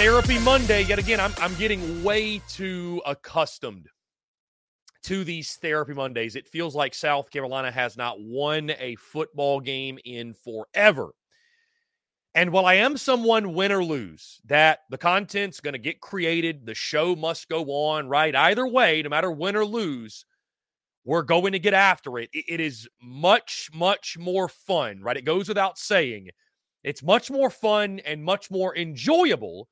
Therapy 0.00 0.38
Monday. 0.38 0.84
Yet 0.84 0.98
again, 0.98 1.20
I'm, 1.20 1.34
I'm 1.36 1.54
getting 1.56 2.02
way 2.02 2.40
too 2.48 3.02
accustomed 3.04 3.86
to 5.02 5.24
these 5.24 5.56
Therapy 5.56 5.92
Mondays. 5.92 6.36
It 6.36 6.48
feels 6.48 6.74
like 6.74 6.94
South 6.94 7.30
Carolina 7.30 7.70
has 7.70 7.98
not 7.98 8.18
won 8.18 8.72
a 8.78 8.94
football 8.94 9.60
game 9.60 9.98
in 10.06 10.32
forever. 10.32 11.10
And 12.34 12.50
while 12.50 12.64
I 12.64 12.76
am 12.76 12.96
someone 12.96 13.52
win 13.52 13.72
or 13.72 13.84
lose, 13.84 14.40
that 14.46 14.78
the 14.88 14.96
content's 14.96 15.60
going 15.60 15.74
to 15.74 15.78
get 15.78 16.00
created, 16.00 16.64
the 16.64 16.74
show 16.74 17.14
must 17.14 17.50
go 17.50 17.66
on, 17.66 18.08
right? 18.08 18.34
Either 18.34 18.66
way, 18.66 19.02
no 19.02 19.10
matter 19.10 19.30
win 19.30 19.54
or 19.54 19.66
lose, 19.66 20.24
we're 21.04 21.20
going 21.20 21.52
to 21.52 21.58
get 21.58 21.74
after 21.74 22.18
it. 22.18 22.30
It 22.32 22.58
is 22.58 22.88
much, 23.02 23.68
much 23.74 24.16
more 24.18 24.48
fun, 24.48 25.02
right? 25.02 25.18
It 25.18 25.26
goes 25.26 25.46
without 25.46 25.76
saying. 25.76 26.30
It's 26.84 27.02
much 27.02 27.30
more 27.30 27.50
fun 27.50 27.98
and 28.06 28.24
much 28.24 28.50
more 28.50 28.74
enjoyable 28.74 29.68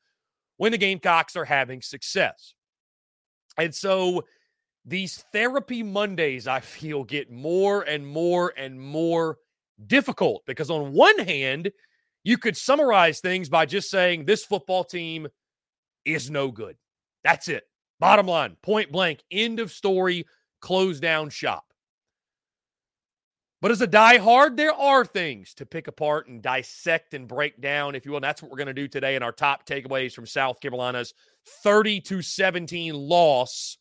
when 0.58 0.72
the 0.72 0.78
Gamecocks 0.78 1.34
are 1.34 1.44
having 1.44 1.81
success. 1.81 2.55
And 3.56 3.75
so 3.75 4.25
these 4.84 5.25
therapy 5.32 5.82
Mondays, 5.82 6.46
I 6.46 6.60
feel, 6.60 7.05
get 7.05 7.31
more 7.31 7.82
and 7.82 8.06
more 8.06 8.52
and 8.56 8.81
more 8.81 9.38
difficult 9.87 10.43
because, 10.46 10.70
on 10.70 10.93
one 10.93 11.19
hand, 11.19 11.70
you 12.25 12.37
could 12.38 12.56
summarize 12.56 13.20
things 13.20 13.49
by 13.49 13.66
just 13.66 13.90
saying 13.90 14.25
this 14.25 14.44
football 14.44 14.84
team 14.84 15.28
is 16.05 16.31
no 16.31 16.50
good. 16.50 16.76
That's 17.25 17.49
it. 17.49 17.64
Bottom 18.00 18.26
line, 18.26 18.56
point 18.62 18.93
blank, 18.93 19.22
end 19.31 19.61
of 19.61 19.72
story, 19.72 20.26
close 20.61 21.00
down 21.00 21.31
shop. 21.31 21.68
But 23.60 23.72
as 23.72 23.81
a 23.81 23.88
die-hard, 23.88 24.56
there 24.56 24.72
are 24.72 25.05
things 25.05 25.52
to 25.55 25.66
pick 25.66 25.88
apart 25.88 26.28
and 26.28 26.40
dissect 26.40 27.14
and 27.14 27.26
break 27.26 27.60
down, 27.60 27.96
if 27.96 28.05
you 28.05 28.12
will. 28.12 28.19
And 28.19 28.25
that's 28.25 28.40
what 28.40 28.50
we're 28.52 28.58
going 28.58 28.69
to 28.69 28.75
do 28.75 28.87
today 28.87 29.16
in 29.16 29.22
our 29.22 29.32
top 29.32 29.66
takeaways 29.66 30.12
from 30.12 30.26
South 30.26 30.60
Carolina's 30.60 31.12
30 31.64 32.00
to 32.02 32.22
17 32.22 32.94
loss 32.94 33.78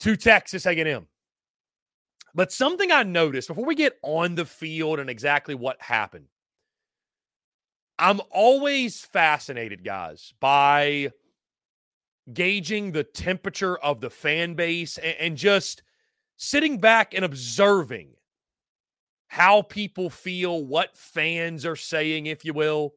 to 0.00 0.16
Texas 0.16 0.64
A&M. 0.64 1.06
But 2.34 2.52
something 2.52 2.90
I 2.90 3.02
noticed 3.02 3.48
before 3.48 3.66
we 3.66 3.74
get 3.74 3.98
on 4.02 4.34
the 4.34 4.46
field 4.46 4.98
and 4.98 5.10
exactly 5.10 5.54
what 5.54 5.82
happened, 5.82 6.28
I'm 7.98 8.22
always 8.30 9.00
fascinated, 9.00 9.84
guys, 9.84 10.32
by 10.40 11.12
gauging 12.32 12.92
the 12.92 13.04
temperature 13.04 13.76
of 13.76 14.00
the 14.00 14.08
fan 14.08 14.54
base 14.54 14.96
and, 14.96 15.16
and 15.20 15.36
just 15.36 15.82
sitting 16.38 16.78
back 16.78 17.12
and 17.12 17.26
observing 17.26 18.14
how 19.32 19.62
people 19.62 20.10
feel, 20.10 20.62
what 20.62 20.94
fans 20.94 21.64
are 21.64 21.74
saying, 21.74 22.26
if 22.26 22.44
you 22.44 22.52
will. 22.52 22.92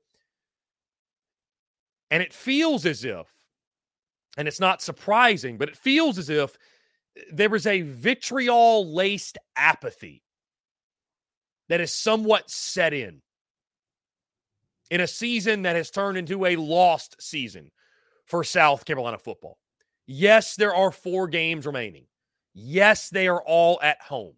And 2.12 2.22
it 2.22 2.34
feels 2.34 2.86
as 2.86 3.06
if, 3.06 3.26
and 4.38 4.46
it's 4.46 4.60
not 4.60 4.82
surprising, 4.82 5.58
but 5.58 5.70
it 5.70 5.78
feels 5.78 6.18
as 6.18 6.30
if 6.30 6.58
eh, 7.18 7.22
there 7.32 7.56
is 7.56 7.66
a 7.66 7.84
vitriol 7.84 8.94
laced 8.94 9.38
apathy 9.56 10.24
that 11.70 11.80
is 11.80 11.94
somewhat 11.94 12.50
set 12.50 12.92
in 12.94 13.22
in 14.92 15.00
a 15.00 15.08
season 15.08 15.62
that 15.62 15.78
has 15.78 15.90
turned 15.90 16.18
into 16.18 16.46
a 16.46 16.58
lost 16.58 17.16
season 17.18 17.72
for 18.26 18.44
South 18.44 18.84
Carolina 18.84 19.18
football. 19.18 19.58
Yes, 20.06 20.58
there 20.58 20.76
are 20.76 20.92
four 20.92 21.30
games 21.30 21.66
remaining. 21.66 22.08
Yes, 22.54 23.10
they 23.10 23.30
are 23.30 23.42
all 23.42 23.80
at 23.82 24.02
home. 24.02 24.34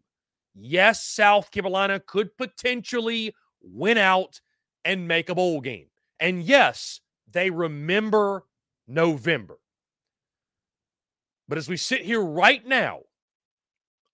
Yes, 0.59 1.04
South 1.04 1.51
Carolina 1.51 2.00
could 2.00 2.36
potentially 2.36 3.33
win 3.62 3.98
out 3.98 4.42
and 4.83 5.07
make 5.07 5.30
a 5.30 5.36
bowl 5.36 5.62
game. 5.62 5.88
And 6.19 6.42
yes, 6.42 7.00
they 7.31 7.50
remember 7.50 8.44
November. 8.88 9.59
But 11.48 11.57
as 11.57 11.69
we 11.69 11.77
sit 11.77 12.01
here 12.01 12.21
right 12.21 12.65
now 12.65 13.01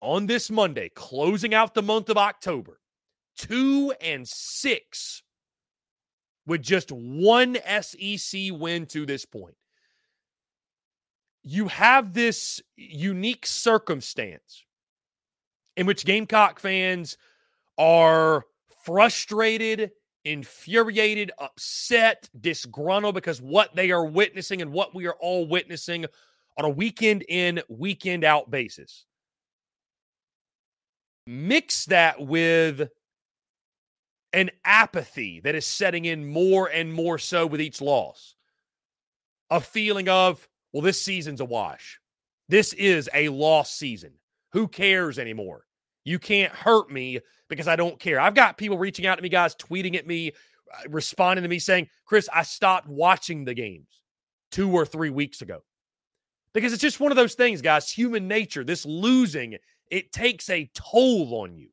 on 0.02 0.28
this 0.28 0.52
Monday, 0.52 0.90
closing 0.94 1.54
out 1.54 1.74
the 1.74 1.82
month 1.82 2.10
of 2.10 2.18
October, 2.18 2.80
two 3.38 3.94
and 4.02 4.28
six 4.28 5.24
with 6.46 6.62
just 6.62 6.92
one 6.92 7.58
SEC 7.82 8.42
win 8.52 8.86
to 8.88 9.06
this 9.06 9.26
point. 9.26 9.56
You 11.42 11.70
have 11.70 12.14
this 12.14 12.62
unique 12.76 13.46
circumstance 13.46 14.66
in 15.78 15.86
which 15.86 16.06
Gamecock 16.06 16.60
fans 16.60 17.18
are 17.78 18.46
frustrated, 18.84 19.92
infuriated, 20.26 21.32
upset, 21.40 22.30
disgruntled 22.40 23.16
because 23.16 23.42
what 23.42 23.76
they 23.76 23.92
are 23.92 24.06
witnessing 24.06 24.62
and 24.62 24.72
what 24.72 24.94
we 24.94 25.08
are 25.08 25.16
all 25.20 25.48
witnessing 25.48 26.06
on 26.58 26.66
a 26.66 26.70
weekend 26.70 27.24
in, 27.28 27.62
weekend 27.68 28.24
out 28.24 28.52
basis. 28.52 29.06
Mix 31.26 31.86
that 31.86 32.22
with 32.22 32.90
an 34.34 34.52
apathy 34.66 35.40
that 35.42 35.56
is 35.56 35.66
setting 35.66 36.06
in 36.06 36.28
more 36.28 36.68
and 36.68 36.94
more 36.94 37.18
so 37.18 37.46
with 37.46 37.62
each 37.62 37.82
loss. 37.82 38.36
A 39.50 39.62
feeling 39.62 40.10
of, 40.10 40.48
well, 40.72 40.82
this 40.82 41.02
season's 41.02 41.40
a 41.40 41.46
wash. 41.46 42.00
This 42.50 42.74
is 42.74 43.10
a 43.14 43.30
lost 43.30 43.78
season. 43.78 44.14
Who 44.54 44.68
cares 44.68 45.20
anymore? 45.20 45.66
You 46.06 46.20
can't 46.20 46.54
hurt 46.54 46.92
me 46.92 47.20
because 47.50 47.68
I 47.68 47.76
don't 47.76 48.00
care. 48.00 48.20
I've 48.20 48.36
got 48.36 48.58
people 48.58 48.78
reaching 48.78 49.06
out 49.06 49.16
to 49.16 49.22
me, 49.22 49.30
guys, 49.30 49.56
tweeting 49.56 49.96
at 49.96 50.08
me, 50.08 50.32
uh, 50.74 50.90
responding 50.90 51.44
to 51.44 51.50
me 51.50 51.60
saying, 51.60 51.88
Chris, 52.06 52.30
I 52.34 52.44
stopped 52.44 52.88
watching 52.88 53.46
the 53.46 53.54
games 53.54 54.02
two 54.52 54.72
or 54.72 54.86
three 54.86 55.10
weeks 55.10 55.42
ago 55.42 55.64
because 56.54 56.72
it's 56.72 56.82
just 56.82 57.00
one 57.00 57.12
of 57.12 57.16
those 57.16 57.34
things, 57.34 57.62
guys. 57.62 57.90
Human 57.92 58.28
nature, 58.28 58.64
this 58.64 58.86
losing, 58.86 59.58
it 59.90 60.12
takes 60.12 60.50
a 60.50 60.70
toll 60.74 61.42
on 61.42 61.56
you. 61.56 61.70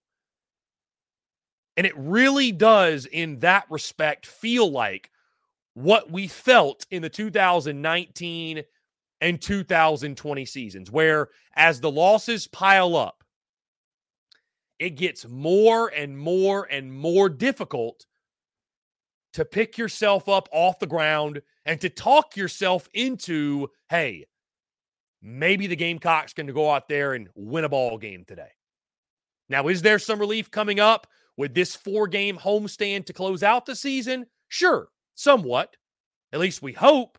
And 1.77 1.87
it 1.87 1.97
really 1.97 2.53
does, 2.53 3.07
in 3.07 3.39
that 3.41 3.65
respect, 3.71 4.27
feel 4.27 4.71
like 4.71 5.11
what 5.75 6.11
we 6.11 6.29
felt 6.29 6.87
in 6.91 7.03
the 7.03 7.09
2019 7.09 8.63
and 9.21 9.41
2020 9.41 10.45
seasons, 10.45 10.91
where 10.91 11.29
as 11.55 11.81
the 11.81 11.91
losses 11.91 12.47
pile 12.47 12.97
up, 12.97 13.23
it 14.79 14.91
gets 14.97 15.29
more 15.29 15.89
and 15.89 16.19
more 16.19 16.67
and 16.71 16.93
more 16.93 17.29
difficult 17.29 18.07
to 19.35 19.45
pick 19.45 19.79
yourself 19.79 20.29
up 20.29 20.49
off 20.53 20.79
the 20.79 20.87
ground 20.87 21.43
and 21.65 21.81
to 21.81 21.89
talk 21.89 22.37
yourself 22.37 22.89
into, 22.95 23.69
hey, 23.91 24.25
maybe 25.23 25.67
the 25.67 25.77
Gamecocks 25.77 26.33
can 26.33 26.47
go 26.49 26.71
out 26.71 26.89
there 26.89 27.13
and 27.13 27.29
win 27.35 27.65
a 27.65 27.69
ball 27.69 27.99
game 27.99 28.25
today. 28.27 28.51
Now, 29.49 29.69
is 29.69 29.83
there 29.83 29.99
some 29.99 30.19
relief 30.19 30.51
coming 30.51 30.81
up 30.81 31.07
with 31.37 31.55
this 31.55 31.77
four 31.77 32.07
game 32.07 32.39
homestand 32.39 33.07
to 33.07 33.13
close 33.13 33.43
out 33.43 33.67
the 33.67 33.77
season? 33.77 34.27
Sure, 34.49 34.89
somewhat. 35.15 35.77
At 36.33 36.41
least 36.41 36.63
we 36.63 36.73
hope. 36.73 37.19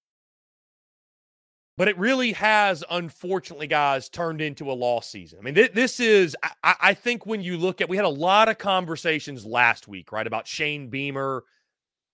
But 1.77 1.87
it 1.87 1.97
really 1.97 2.33
has, 2.33 2.83
unfortunately, 2.89 3.67
guys, 3.67 4.09
turned 4.09 4.41
into 4.41 4.71
a 4.71 4.73
lost 4.73 5.09
season. 5.09 5.39
I 5.39 5.43
mean, 5.43 5.55
th- 5.55 5.73
this 5.73 5.99
is, 5.99 6.35
I-, 6.63 6.75
I 6.81 6.93
think 6.93 7.25
when 7.25 7.41
you 7.41 7.57
look 7.57 7.81
at, 7.81 7.89
we 7.89 7.95
had 7.95 8.05
a 8.05 8.09
lot 8.09 8.49
of 8.49 8.57
conversations 8.57 9.45
last 9.45 9.87
week, 9.87 10.11
right, 10.11 10.27
about 10.27 10.47
Shane 10.47 10.89
Beamer. 10.89 11.43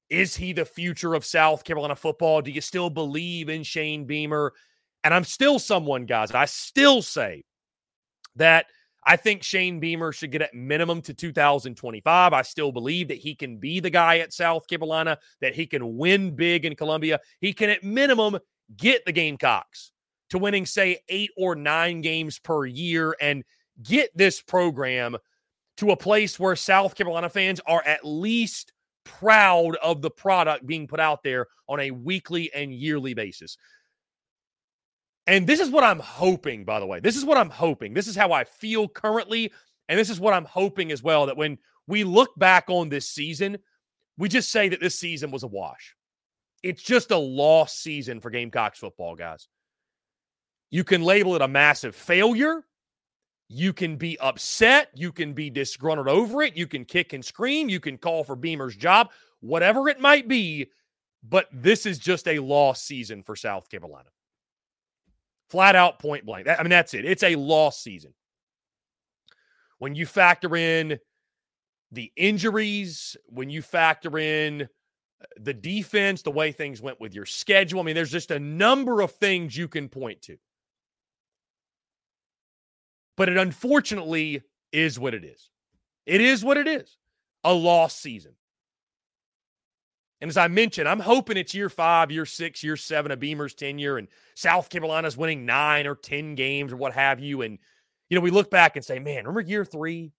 Is 0.10 0.36
he 0.36 0.54
the 0.54 0.64
future 0.64 1.16
of 1.16 1.26
South 1.26 1.64
Carolina 1.64 1.96
football? 1.96 2.42
Do 2.42 2.52
you 2.52 2.62
still 2.62 2.90
believe 2.90 3.50
in 3.50 3.64
Shane 3.64 4.06
Beamer? 4.06 4.54
And 5.04 5.14
I'm 5.14 5.24
still 5.24 5.60
someone, 5.60 6.06
guys, 6.06 6.32
I 6.32 6.46
still 6.46 7.02
say 7.02 7.44
that 8.36 8.68
I 9.04 9.16
think 9.16 9.42
Shane 9.42 9.80
Beamer 9.80 10.12
should 10.12 10.32
get 10.32 10.42
at 10.42 10.54
minimum 10.54 11.02
to 11.04 11.14
2025. 11.14 12.34
I 12.34 12.42
still 12.42 12.72
believe 12.72 13.08
that 13.08 13.18
he 13.18 13.36
can 13.36 13.58
be 13.58 13.80
the 13.80 13.90
guy 13.90 14.20
at 14.20 14.34
South 14.34 14.68
Carolina, 14.68 15.18
that 15.42 15.56
he 15.56 15.66
can 15.66 15.98
win 15.98 16.36
big 16.36 16.66
in 16.66 16.76
Columbia. 16.76 17.20
He 17.40 17.54
can, 17.54 17.70
at 17.70 17.84
minimum, 17.84 18.38
get 18.76 19.06
the 19.06 19.12
Gamecocks 19.12 19.92
to 20.30 20.38
winning, 20.38 20.66
say, 20.66 21.00
eight 21.10 21.32
or 21.38 21.56
nine 21.56 22.02
games 22.02 22.40
per 22.40 22.66
year 22.66 23.16
and 23.22 23.44
get 23.82 24.16
this 24.16 24.42
program 24.42 25.18
to 25.78 25.92
a 25.92 25.98
place 25.98 26.40
where 26.40 26.56
South 26.56 26.96
Carolina 26.96 27.30
fans 27.30 27.62
are 27.66 27.84
at 27.86 28.04
least 28.04 28.74
proud 29.04 29.76
of 29.78 30.02
the 30.02 30.10
product 30.10 30.66
being 30.66 30.88
put 30.88 31.00
out 31.00 31.24
there 31.24 31.48
on 31.70 31.80
a 31.80 31.92
weekly 31.92 32.52
and 32.54 32.74
yearly 32.74 33.14
basis. 33.14 33.58
And 35.28 35.46
this 35.46 35.60
is 35.60 35.70
what 35.70 35.84
I'm 35.84 36.00
hoping, 36.00 36.64
by 36.64 36.80
the 36.80 36.86
way. 36.86 37.00
This 37.00 37.18
is 37.18 37.26
what 37.26 37.38
I'm 37.38 37.50
hoping. 37.50 37.94
This 37.94 38.08
is 38.08 38.16
how 38.16 38.32
I 38.32 38.46
feel 38.46 38.88
currently. 38.88 39.52
And 39.90 40.00
this 40.00 40.10
is 40.10 40.20
what 40.20 40.34
I'm 40.34 40.46
hoping 40.46 40.92
as 40.92 41.04
well 41.04 41.26
that 41.26 41.38
when 41.38 41.58
we 41.86 42.04
look 42.04 42.32
back 42.38 42.66
on 42.70 42.90
this 42.90 43.10
season, 43.10 43.58
we 44.18 44.30
just 44.30 44.52
say 44.52 44.70
that 44.70 44.80
this 44.80 44.98
season 44.98 45.32
was 45.32 45.44
a 45.44 45.48
wash. 45.48 45.97
It's 46.64 46.82
just 46.82 47.12
a 47.12 47.18
lost 47.18 47.82
season 47.82 48.20
for 48.20 48.30
Gamecocks 48.30 48.80
football, 48.80 49.16
guys. 49.16 49.48
You 50.70 50.84
can 50.84 51.02
label 51.02 51.36
it 51.36 51.42
a 51.42 51.48
massive 51.48 51.96
failure. 51.96 52.66
You 53.50 53.72
can 53.72 53.96
be 53.96 54.20
upset. 54.20 54.90
You 54.94 55.12
can 55.12 55.34
be 55.34 55.50
disgruntled 55.50 56.10
over 56.10 56.42
it. 56.42 56.58
You 56.58 56.68
can 56.68 56.84
kick 56.84 57.14
and 57.14 57.24
scream. 57.24 57.70
You 57.70 57.80
can 57.80 57.98
call 57.98 58.24
for 58.24 58.36
Beamer's 58.36 58.76
job, 58.76 59.12
whatever 59.40 59.88
it 59.88 60.02
might 60.02 60.28
be. 60.28 60.70
But 61.24 61.48
this 61.52 61.86
is 61.86 62.00
just 62.00 62.28
a 62.28 62.40
lost 62.40 62.86
season 62.86 63.24
for 63.24 63.36
South 63.36 63.70
Carolina. 63.70 64.10
Flat 65.50 65.76
out 65.76 66.00
point 66.00 66.26
blank. 66.26 66.48
I 66.50 66.62
mean, 66.62 66.70
that's 66.70 66.94
it. 66.94 67.06
It's 67.06 67.24
a 67.24 67.36
lost 67.36 67.82
season. 67.82 68.14
When 69.80 69.96
you 69.96 70.06
factor 70.06 70.56
in 70.56 71.00
the 71.92 72.12
injuries, 72.18 73.16
when 73.28 73.50
you 73.50 73.62
factor 73.62 74.18
in 74.18 74.68
the 75.38 75.54
defense, 75.54 76.22
the 76.22 76.32
way 76.32 76.52
things 76.52 76.82
went 76.82 77.00
with 77.00 77.14
your 77.14 77.26
schedule. 77.26 77.80
I 77.80 77.84
mean, 77.84 77.96
there's 77.96 78.12
just 78.12 78.32
a 78.32 78.40
number 78.40 79.02
of 79.02 79.12
things 79.12 79.58
you 79.58 79.68
can 79.68 79.90
point 79.90 80.22
to. 80.24 80.38
But 83.16 83.30
it 83.30 83.38
unfortunately 83.38 84.44
is 84.72 85.00
what 85.00 85.14
it 85.14 85.24
is. 85.24 85.50
It 86.06 86.22
is 86.22 86.44
what 86.44 86.58
it 86.58 86.68
is 86.68 86.98
a 87.44 87.54
lost 87.54 88.00
season. 88.02 88.34
And 90.20 90.30
as 90.30 90.38
I 90.38 90.48
mentioned, 90.48 90.88
I'm 90.88 91.00
hoping 91.00 91.38
it's 91.38 91.54
year 91.54 91.70
five, 91.70 92.12
year 92.12 92.26
six, 92.26 92.64
year 92.64 92.76
seven 92.76 93.12
of 93.12 93.20
Beamer's 93.20 93.54
tenure, 93.54 93.98
and 93.98 94.08
South 94.36 94.70
Carolina's 94.70 95.16
winning 95.16 95.46
nine 95.46 95.86
or 95.86 95.96
10 95.96 96.36
games 96.36 96.74
or 96.74 96.78
what 96.78 96.94
have 96.94 97.20
you. 97.20 97.44
And, 97.44 97.60
you 98.10 98.16
know, 98.16 98.22
we 98.22 98.32
look 98.32 98.50
back 98.50 98.76
and 98.76 98.84
say, 98.84 99.00
man, 99.00 99.26
remember 99.26 99.42
year 99.42 99.64
three? 99.64 100.12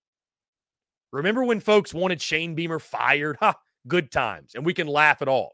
Remember 1.10 1.42
when 1.42 1.58
folks 1.58 1.92
wanted 1.92 2.22
Shane 2.22 2.54
Beamer 2.54 2.78
fired? 2.78 3.38
Ha, 3.40 3.56
good 3.86 4.10
times, 4.10 4.54
and 4.54 4.64
we 4.64 4.74
can 4.74 4.86
laugh 4.86 5.22
it 5.22 5.28
off. 5.28 5.52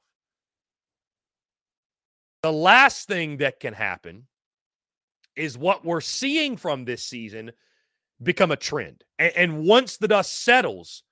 The 2.43 2.52
last 2.52 3.09
thing 3.09 3.38
that 3.38 3.61
can 3.61 3.75
happen 3.75 4.26
is 5.37 5.59
what 5.59 5.85
we're 5.85 6.00
seeing 6.00 6.57
from 6.57 6.85
this 6.85 7.02
season 7.02 7.52
become 8.23 8.50
a 8.50 8.57
trend. 8.57 9.02
And, 9.19 9.33
and, 9.37 9.64
once 9.64 9.97
the 9.97 10.09
dust 10.09 10.45
settles 10.45 11.02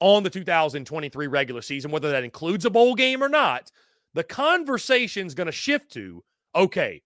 on 0.00 0.22
the 0.22 0.30
2023 0.30 1.26
regular 1.26 1.62
season, 1.62 1.90
whether 1.90 2.10
that 2.10 2.24
includes 2.24 2.64
a 2.64 2.70
bowl 2.70 2.94
game 2.94 3.22
or 3.22 3.28
not, 3.28 3.70
the 4.14 4.24
conversation 4.24 5.26
is 5.26 5.34
going 5.34 5.46
to 5.46 5.52
shift 5.52 5.92
to 5.92 6.22
okay, 6.54 7.02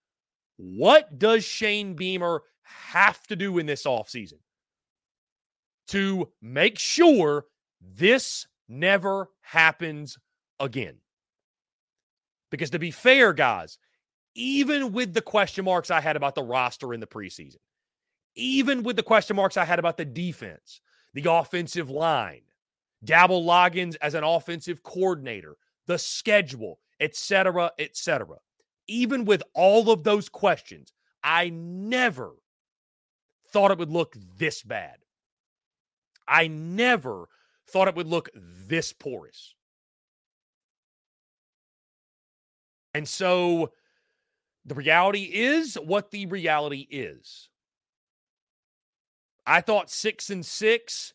what 0.56 1.18
does 1.18 1.44
Shane 1.44 1.94
Beamer 1.94 2.42
have 2.62 3.22
to 3.24 3.36
do 3.36 3.58
in 3.58 3.66
this 3.66 3.84
offseason 3.84 4.38
to 5.88 6.30
make 6.40 6.78
sure 6.78 7.44
this 7.80 8.46
never 8.68 9.30
happens 9.40 10.18
again. 10.60 10.96
Because 12.50 12.70
to 12.70 12.78
be 12.78 12.90
fair, 12.90 13.32
guys, 13.32 13.78
even 14.34 14.92
with 14.92 15.14
the 15.14 15.22
question 15.22 15.64
marks 15.64 15.90
I 15.90 16.00
had 16.00 16.16
about 16.16 16.34
the 16.34 16.42
roster 16.42 16.94
in 16.94 17.00
the 17.00 17.06
preseason, 17.06 17.58
even 18.36 18.82
with 18.82 18.96
the 18.96 19.02
question 19.02 19.36
marks 19.36 19.56
I 19.56 19.64
had 19.64 19.78
about 19.78 19.96
the 19.96 20.04
defense, 20.04 20.80
the 21.14 21.30
offensive 21.30 21.90
line, 21.90 22.42
Dowell 23.04 23.44
Loggins 23.44 23.96
as 24.00 24.14
an 24.14 24.24
offensive 24.24 24.82
coordinator, 24.82 25.56
the 25.86 25.98
schedule, 25.98 26.80
etc., 27.00 27.70
etc. 27.78 28.36
Even 28.86 29.24
with 29.24 29.42
all 29.54 29.90
of 29.90 30.04
those 30.04 30.28
questions, 30.28 30.92
I 31.22 31.50
never 31.50 32.32
thought 33.52 33.70
it 33.70 33.78
would 33.78 33.90
look 33.90 34.16
this 34.36 34.62
bad. 34.62 34.96
I 36.26 36.48
never 36.48 37.28
thought 37.68 37.88
it 37.88 37.96
would 37.96 38.06
look 38.06 38.30
this 38.34 38.92
porous. 38.92 39.54
And 42.94 43.08
so 43.08 43.72
the 44.64 44.74
reality 44.74 45.24
is 45.32 45.74
what 45.74 46.10
the 46.10 46.26
reality 46.26 46.86
is. 46.90 47.48
I 49.46 49.60
thought 49.60 49.90
six 49.90 50.30
and 50.30 50.44
six 50.44 51.12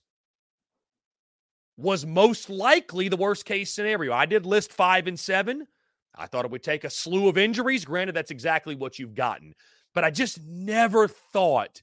was 1.77 2.06
most 2.06 2.50
likely 2.50 3.08
the 3.08 3.18
worst 3.18 3.46
case 3.46 3.72
scenario. 3.72 4.13
I 4.13 4.25
did 4.25 4.46
list 4.46 4.74
five 4.74 5.08
and 5.08 5.18
seven. 5.18 5.65
I 6.13 6.27
thought 6.27 6.46
it 6.46 6.51
would 6.51 6.63
take 6.63 6.84
a 6.84 6.89
slew 6.89 7.29
of 7.29 7.38
injuries. 7.38 7.86
Granted, 7.86 8.15
that's 8.15 8.32
exactly 8.32 8.75
what 8.75 9.00
you've 9.00 9.15
gotten. 9.15 9.53
But 9.96 10.03
I 10.03 10.12
just 10.12 10.44
never 10.44 11.08
thought 11.08 11.82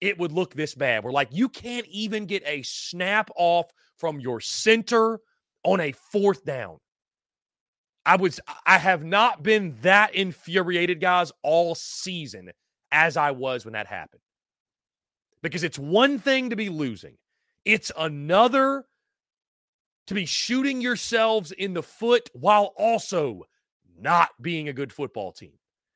it 0.00 0.18
would 0.18 0.32
look 0.32 0.54
this 0.54 0.74
bad. 0.74 1.04
We're 1.04 1.12
like, 1.12 1.28
you 1.30 1.48
can't 1.48 1.86
even 1.86 2.26
get 2.26 2.42
a 2.46 2.62
snap 2.62 3.30
off 3.36 3.66
from 3.98 4.20
your 4.20 4.40
center 4.40 5.20
on 5.62 5.80
a 5.80 5.92
fourth 5.92 6.44
down. 6.44 6.78
I 8.06 8.16
was 8.16 8.40
I 8.64 8.78
have 8.78 9.04
not 9.04 9.42
been 9.42 9.76
that 9.82 10.14
infuriated, 10.14 11.00
guys, 11.00 11.32
all 11.42 11.74
season 11.74 12.50
as 12.90 13.16
I 13.16 13.32
was 13.32 13.64
when 13.64 13.74
that 13.74 13.86
happened. 13.86 14.22
Because 15.42 15.64
it's 15.64 15.78
one 15.78 16.18
thing 16.18 16.50
to 16.50 16.56
be 16.56 16.70
losing. 16.70 17.16
It's 17.64 17.92
another 17.96 18.84
to 20.06 20.14
be 20.14 20.26
shooting 20.26 20.80
yourselves 20.80 21.52
in 21.52 21.74
the 21.74 21.82
foot 21.82 22.30
while 22.32 22.72
also 22.76 23.42
not 23.98 24.30
being 24.40 24.68
a 24.68 24.72
good 24.72 24.92
football 24.92 25.32
team. 25.32 25.52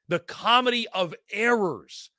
The 0.08 0.20
comedy 0.20 0.86
of 0.92 1.14
errors 1.32 2.10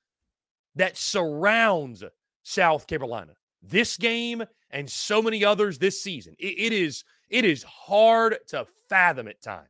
that 0.75 0.97
surrounds 0.97 2.03
South 2.43 2.87
Carolina. 2.87 3.33
This 3.61 3.97
game 3.97 4.43
and 4.69 4.89
so 4.89 5.21
many 5.21 5.43
others 5.43 5.77
this 5.79 6.01
season. 6.01 6.35
it, 6.37 6.55
it 6.57 6.73
is 6.73 7.03
it 7.29 7.45
is 7.45 7.63
hard 7.63 8.37
to 8.47 8.65
fathom 8.89 9.27
at 9.27 9.41
times. 9.41 9.67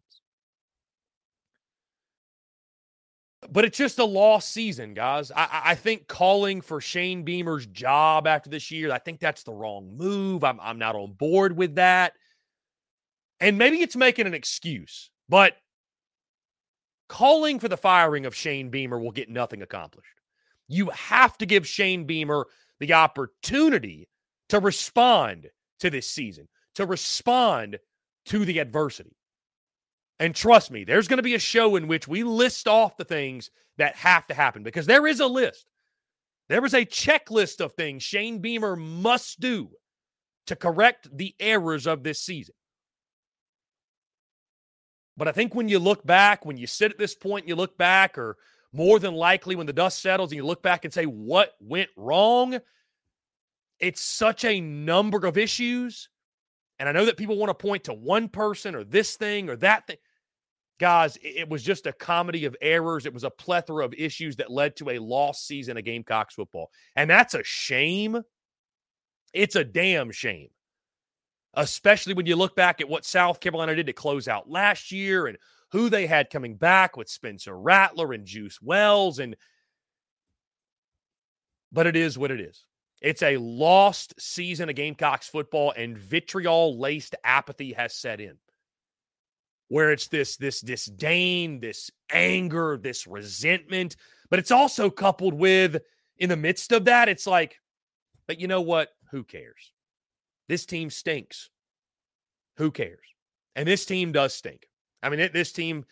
But 3.50 3.64
it's 3.66 3.78
just 3.78 4.00
a 4.00 4.06
lost 4.06 4.52
season, 4.52 4.94
guys. 4.94 5.32
I, 5.32 5.62
I, 5.66 5.76
think 5.76 6.08
calling 6.08 6.62
for 6.62 6.82
Shane 6.82 7.24
Beamer's 7.24 7.68
job 7.68 8.26
after 8.26 8.50
this 8.50 8.72
year, 8.72 8.92
I 8.92 8.98
think 8.98 9.20
that's 9.20 9.44
the 9.44 9.54
wrong 9.54 9.96
move. 9.96 10.44
I'm, 10.44 10.60
I'm 10.60 10.80
not 10.80 10.96
on 10.96 11.14
board 11.14 11.56
with 11.56 11.76
that. 11.76 12.14
And 13.40 13.58
maybe 13.58 13.82
it's 13.82 13.96
making 13.96 14.26
an 14.26 14.34
excuse, 14.34 15.12
but 15.30 15.56
calling 17.08 17.60
for 17.60 17.68
the 17.68 17.78
firing 17.78 18.26
of 18.26 18.36
Shane 18.36 18.70
Beamer 18.70 18.98
will 18.98 19.12
get 19.12 19.30
nothing 19.30 19.62
accomplished. 19.62 20.10
You 20.68 20.90
have 20.90 21.38
to 21.38 21.46
give 21.46 21.68
Shane 21.68 22.06
Beamer 22.06 22.48
the 22.80 22.94
opportunity 22.94 24.10
to 24.50 24.60
respond 24.60 25.48
to 25.80 25.90
this 25.90 26.10
season, 26.10 26.48
to 26.76 26.86
respond 26.86 27.80
to 28.28 28.46
the 28.46 28.60
adversity. 28.60 29.16
And 30.20 30.34
trust 30.34 30.72
me, 30.72 30.84
there's 30.84 31.08
going 31.08 31.18
to 31.18 31.24
be 31.24 31.36
a 31.36 31.40
show 31.40 31.76
in 31.76 31.88
which 31.88 32.08
we 32.08 32.24
list 32.24 32.68
off 32.68 32.98
the 32.98 33.04
things 33.04 33.50
that 33.78 33.96
have 33.96 34.26
to 34.28 34.34
happen 34.34 34.64
because 34.64 34.86
there 34.86 35.06
is 35.06 35.20
a 35.20 35.28
list. 35.28 35.66
There 36.48 36.62
was 36.62 36.74
a 36.74 36.86
checklist 36.86 37.60
of 37.60 37.74
things 37.74 38.04
Shane 38.04 38.40
Beamer 38.40 38.76
must 38.76 39.40
do 39.40 39.70
to 40.48 40.56
correct 40.56 41.10
the 41.16 41.36
errors 41.40 41.88
of 41.88 42.04
this 42.04 42.22
season. 42.22 42.56
But 45.18 45.28
I 45.28 45.32
think 45.32 45.56
when 45.56 45.70
you 45.70 45.80
look 45.80 46.06
back, 46.06 46.46
when 46.46 46.58
you 46.58 46.68
sit 46.68 46.92
at 46.92 46.98
this 46.98 47.16
point, 47.16 47.48
you 47.48 47.56
look 47.56 47.78
back, 47.78 48.18
or 48.18 48.38
more 48.76 49.00
than 49.00 49.14
likely 49.14 49.56
when 49.56 49.68
the 49.68 49.74
dust 49.74 50.02
settles 50.02 50.32
and 50.32 50.38
you 50.38 50.46
look 50.46 50.62
back 50.62 50.84
and 50.84 50.94
say, 50.94 51.06
what 51.06 51.54
went 51.60 51.90
wrong? 51.96 52.60
It's 53.80 54.02
such 54.02 54.44
a 54.44 54.60
number 54.60 55.26
of 55.26 55.38
issues. 55.38 56.10
And 56.78 56.90
I 56.90 56.92
know 56.92 57.06
that 57.06 57.18
people 57.18 57.38
want 57.38 57.50
to 57.50 57.54
point 57.54 57.86
to 57.86 57.94
one 57.94 58.28
person 58.28 58.76
or 58.76 58.84
this 58.84 59.16
thing 59.16 59.50
or 59.50 59.56
that 59.58 59.88
thing. 59.88 59.98
Guys, 60.78 61.18
it 61.22 61.48
was 61.48 61.64
just 61.64 61.88
a 61.88 61.94
comedy 61.94 62.44
of 62.44 62.56
errors. 62.62 63.06
It 63.06 63.14
was 63.14 63.24
a 63.24 63.30
plethora 63.30 63.86
of 63.86 63.94
issues 63.94 64.36
that 64.38 64.52
led 64.52 64.76
to 64.78 64.90
a 64.90 65.00
lost 65.00 65.48
season 65.48 65.78
of 65.78 65.86
Gamecocks 65.86 66.36
football. 66.36 66.70
And 66.98 67.10
that's 67.10 67.34
a 67.34 67.44
shame. 67.44 68.22
It's 69.34 69.56
a 69.56 69.64
damn 69.64 70.12
shame 70.12 70.50
especially 71.56 72.14
when 72.14 72.26
you 72.26 72.36
look 72.36 72.56
back 72.56 72.82
at 72.82 72.90
what 72.90 73.06
South 73.06 73.40
Carolina 73.40 73.76
did 73.76 73.88
to 73.88 73.94
close 73.94 74.28
out 74.28 74.50
last 74.50 74.92
year 74.92 75.28
and 75.28 75.38
who 75.76 75.90
they 75.90 76.08
had 76.08 76.30
coming 76.30 76.56
back 76.56 76.96
with 76.96 77.10
Spencer 77.10 77.54
Rattler 77.54 78.14
and 78.14 78.26
Juice 78.26 78.62
Wells. 78.62 79.20
And 79.20 79.36
but 81.70 81.86
it 81.86 81.98
is 81.98 82.18
what 82.18 82.32
it 82.32 82.40
is. 82.40 82.66
It's 83.02 83.22
a 83.22 83.36
lost 83.36 84.14
season 84.18 84.70
of 84.70 84.76
Gamecocks 84.76 85.28
football, 85.28 85.74
and 85.76 85.98
vitriol 85.98 86.80
laced 86.80 87.14
apathy 87.26 87.74
has 87.74 87.94
set 87.94 88.22
in. 88.22 88.38
Where 89.68 89.92
it's 89.92 90.08
this 90.08 90.38
this 90.38 90.62
disdain, 90.62 91.60
this 91.60 91.92
anger, 92.10 92.80
this 92.82 93.06
resentment, 93.06 93.98
but 94.30 94.40
it's 94.40 94.52
also 94.52 94.90
coupled 94.90 95.34
with 95.34 95.82
in 96.18 96.30
the 96.30 96.38
midst 96.38 96.72
of 96.72 96.86
that, 96.86 97.10
it's 97.10 97.28
like, 97.28 97.60
but 98.28 98.40
you 98.40 98.48
know 98.48 98.62
what? 98.62 98.92
Who 99.12 99.26
cares? 99.26 99.74
This 100.48 100.66
team 100.66 100.90
stinks. 100.90 101.50
Who 102.56 102.72
cares? 102.72 103.00
And 103.58 103.68
this 103.68 103.86
team 103.86 104.14
does 104.14 104.34
stink. 104.34 104.70
I 105.06 105.10
mean, 105.10 105.20
it, 105.20 105.34
this 105.34 105.52
team, 105.52 105.86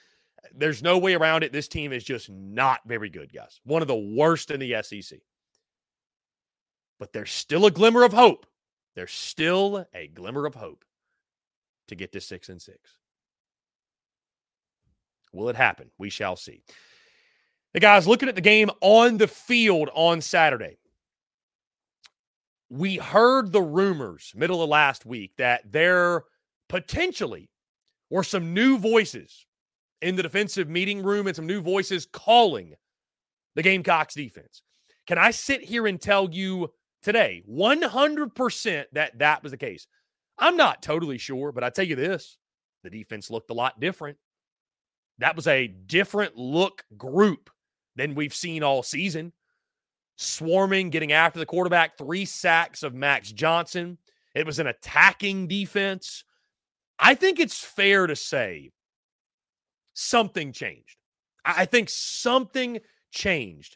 there's 0.53 0.83
no 0.83 0.97
way 0.97 1.13
around 1.13 1.43
it. 1.43 1.51
This 1.51 1.67
team 1.67 1.93
is 1.93 2.03
just 2.03 2.29
not 2.29 2.81
very 2.85 3.09
good, 3.09 3.33
guys. 3.33 3.61
One 3.63 3.81
of 3.81 3.87
the 3.87 3.95
worst 3.95 4.51
in 4.51 4.59
the 4.59 4.75
SEC. 4.81 5.19
But 6.99 7.13
there's 7.13 7.31
still 7.31 7.65
a 7.65 7.71
glimmer 7.71 8.03
of 8.03 8.13
hope. 8.13 8.45
There's 8.95 9.11
still 9.11 9.85
a 9.93 10.07
glimmer 10.07 10.45
of 10.45 10.55
hope 10.55 10.85
to 11.87 11.95
get 11.95 12.11
to 12.13 12.21
six 12.21 12.49
and 12.49 12.61
six. 12.61 12.97
Will 15.31 15.49
it 15.49 15.55
happen? 15.55 15.89
We 15.97 16.09
shall 16.09 16.35
see. 16.35 16.63
The 17.73 17.79
guys 17.79 18.07
looking 18.07 18.29
at 18.29 18.35
the 18.35 18.41
game 18.41 18.69
on 18.81 19.17
the 19.17 19.27
field 19.27 19.89
on 19.93 20.21
Saturday 20.21 20.77
we 22.73 22.95
heard 22.95 23.51
the 23.51 23.61
rumors 23.61 24.33
middle 24.35 24.63
of 24.63 24.69
last 24.69 25.05
week 25.05 25.31
that 25.37 25.71
there 25.71 26.23
potentially 26.69 27.47
were 28.13 28.23
some 28.23 28.53
new 28.53 28.77
voices 28.77 29.47
in 30.03 30.15
the 30.15 30.21
defensive 30.21 30.69
meeting 30.69 31.01
room 31.01 31.25
and 31.25 31.35
some 31.35 31.47
new 31.47 31.61
voices 31.61 32.05
calling 32.05 32.75
the 33.55 33.63
Gamecocks 33.63 34.13
defense. 34.13 34.61
Can 35.07 35.17
I 35.17 35.31
sit 35.31 35.63
here 35.63 35.87
and 35.87 35.99
tell 35.99 36.29
you 36.31 36.71
today 37.01 37.41
100% 37.49 38.85
that 38.91 39.17
that 39.17 39.41
was 39.41 39.51
the 39.51 39.57
case? 39.57 39.87
I'm 40.37 40.55
not 40.55 40.83
totally 40.83 41.17
sure, 41.17 41.51
but 41.51 41.63
I 41.63 41.71
tell 41.71 41.87
you 41.87 41.95
this 41.95 42.37
the 42.83 42.91
defense 42.91 43.31
looked 43.31 43.49
a 43.49 43.55
lot 43.55 43.79
different. 43.79 44.19
That 45.17 45.35
was 45.35 45.47
a 45.47 45.65
different 45.65 46.37
look 46.37 46.83
group 46.95 47.49
than 47.95 48.13
we've 48.13 48.35
seen 48.35 48.61
all 48.61 48.83
season 48.83 49.33
swarming, 50.17 50.91
getting 50.91 51.13
after 51.13 51.39
the 51.39 51.47
quarterback, 51.47 51.97
three 51.97 52.25
sacks 52.25 52.83
of 52.83 52.93
Max 52.93 53.31
Johnson. 53.31 53.97
It 54.35 54.45
was 54.45 54.59
an 54.59 54.67
attacking 54.67 55.47
defense. 55.47 56.23
I 57.03 57.15
think 57.15 57.39
it's 57.39 57.59
fair 57.59 58.07
to 58.07 58.15
say 58.15 58.71
something 59.93 60.53
changed. 60.53 60.95
I 61.43 61.65
think 61.65 61.89
something 61.89 62.79
changed 63.11 63.75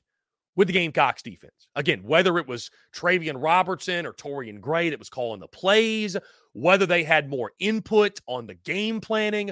with 0.55 0.67
the 0.67 0.73
Gamecocks 0.73 1.21
defense. 1.21 1.67
Again, 1.75 2.03
whether 2.03 2.37
it 2.37 2.47
was 2.47 2.71
Travian 2.95 3.35
Robertson 3.43 4.05
or 4.05 4.13
Torian 4.13 4.61
Gray 4.61 4.89
that 4.89 4.97
was 4.97 5.09
calling 5.09 5.41
the 5.41 5.47
plays, 5.47 6.15
whether 6.53 6.85
they 6.85 7.03
had 7.03 7.29
more 7.29 7.51
input 7.59 8.19
on 8.27 8.47
the 8.47 8.55
game 8.55 9.01
planning, 9.01 9.51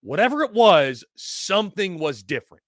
whatever 0.00 0.42
it 0.42 0.52
was, 0.52 1.04
something 1.16 1.98
was 1.98 2.22
different. 2.22 2.62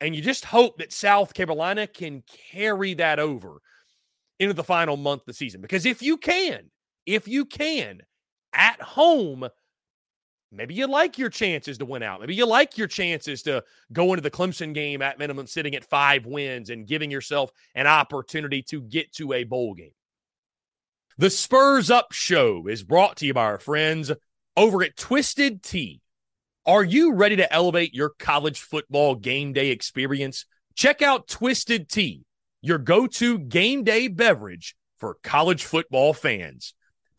And 0.00 0.16
you 0.16 0.22
just 0.22 0.46
hope 0.46 0.78
that 0.78 0.90
South 0.90 1.34
Carolina 1.34 1.86
can 1.86 2.22
carry 2.50 2.94
that 2.94 3.18
over 3.18 3.60
into 4.38 4.54
the 4.54 4.64
final 4.64 4.96
month 4.96 5.20
of 5.20 5.26
the 5.26 5.34
season. 5.34 5.60
Because 5.60 5.84
if 5.84 6.00
you 6.00 6.16
can, 6.16 6.70
if 7.04 7.28
you 7.28 7.44
can, 7.44 8.00
at 8.52 8.80
home, 8.80 9.48
maybe 10.50 10.74
you 10.74 10.86
like 10.86 11.18
your 11.18 11.30
chances 11.30 11.78
to 11.78 11.84
win 11.84 12.02
out. 12.02 12.20
Maybe 12.20 12.34
you 12.34 12.46
like 12.46 12.78
your 12.78 12.88
chances 12.88 13.42
to 13.42 13.64
go 13.92 14.12
into 14.12 14.22
the 14.22 14.30
Clemson 14.30 14.74
game 14.74 15.02
at 15.02 15.18
minimum 15.18 15.46
sitting 15.46 15.74
at 15.74 15.84
five 15.84 16.26
wins 16.26 16.70
and 16.70 16.86
giving 16.86 17.10
yourself 17.10 17.50
an 17.74 17.86
opportunity 17.86 18.62
to 18.64 18.80
get 18.80 19.12
to 19.14 19.32
a 19.32 19.44
bowl 19.44 19.74
game. 19.74 19.92
The 21.18 21.30
Spurs 21.30 21.90
Up 21.90 22.12
Show 22.12 22.66
is 22.66 22.82
brought 22.82 23.18
to 23.18 23.26
you 23.26 23.34
by 23.34 23.44
our 23.44 23.58
friends 23.58 24.10
over 24.56 24.82
at 24.82 24.96
Twisted 24.96 25.62
Tea. 25.62 26.00
Are 26.66 26.84
you 26.84 27.12
ready 27.12 27.36
to 27.36 27.52
elevate 27.52 27.94
your 27.94 28.10
college 28.18 28.60
football 28.60 29.14
game 29.14 29.52
day 29.52 29.68
experience? 29.68 30.46
Check 30.74 31.02
out 31.02 31.28
Twisted 31.28 31.88
Tea, 31.88 32.24
your 32.62 32.78
go 32.78 33.06
to 33.06 33.38
game 33.38 33.84
day 33.84 34.08
beverage 34.08 34.76
for 34.98 35.16
college 35.22 35.64
football 35.64 36.12
fans. 36.14 36.74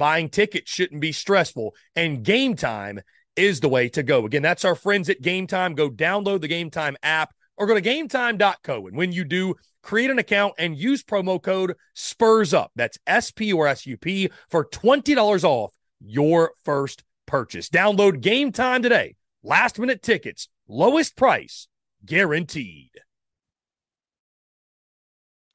buying 0.00 0.30
tickets 0.30 0.70
shouldn't 0.70 1.02
be 1.02 1.12
stressful. 1.12 1.74
And 1.94 2.24
game 2.24 2.56
time 2.56 3.00
is 3.36 3.60
the 3.60 3.68
way 3.68 3.90
to 3.90 4.02
go. 4.02 4.24
Again, 4.24 4.40
that's 4.40 4.64
our 4.64 4.74
friends 4.74 5.10
at 5.10 5.20
Game 5.20 5.46
Time. 5.46 5.74
Go 5.74 5.90
download 5.90 6.40
the 6.40 6.48
Game 6.48 6.70
Time 6.70 6.96
app 7.02 7.34
or 7.58 7.66
go 7.66 7.74
to 7.74 7.82
gametime.co. 7.82 8.86
And 8.86 8.96
when 8.96 9.12
you 9.12 9.24
do, 9.24 9.56
create 9.82 10.08
an 10.08 10.18
account 10.18 10.54
and 10.58 10.74
use 10.74 11.02
promo 11.02 11.40
code 11.40 11.74
SPURS 11.94 12.54
UP. 12.54 12.72
That's 12.74 12.96
S 13.06 13.30
P 13.30 13.52
or 13.52 13.66
S 13.66 13.86
U 13.86 13.98
P 13.98 14.30
for 14.48 14.64
$20 14.64 15.44
off 15.44 15.72
your 16.00 16.52
first 16.64 17.04
purchase. 17.26 17.68
Download 17.68 18.22
Game 18.22 18.52
Time 18.52 18.82
today. 18.82 19.16
Last 19.42 19.78
minute 19.78 20.02
tickets, 20.02 20.48
lowest 20.66 21.14
price 21.14 21.68
guaranteed. 22.06 22.90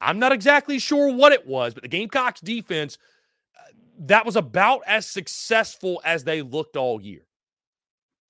I'm 0.00 0.20
not 0.20 0.30
exactly 0.30 0.78
sure 0.78 1.12
what 1.12 1.32
it 1.32 1.48
was, 1.48 1.74
but 1.74 1.82
the 1.82 1.88
Gamecocks 1.88 2.40
defense 2.40 2.96
that 3.98 4.26
was 4.26 4.36
about 4.36 4.82
as 4.86 5.06
successful 5.06 6.00
as 6.04 6.24
they 6.24 6.42
looked 6.42 6.76
all 6.76 7.00
year. 7.00 7.26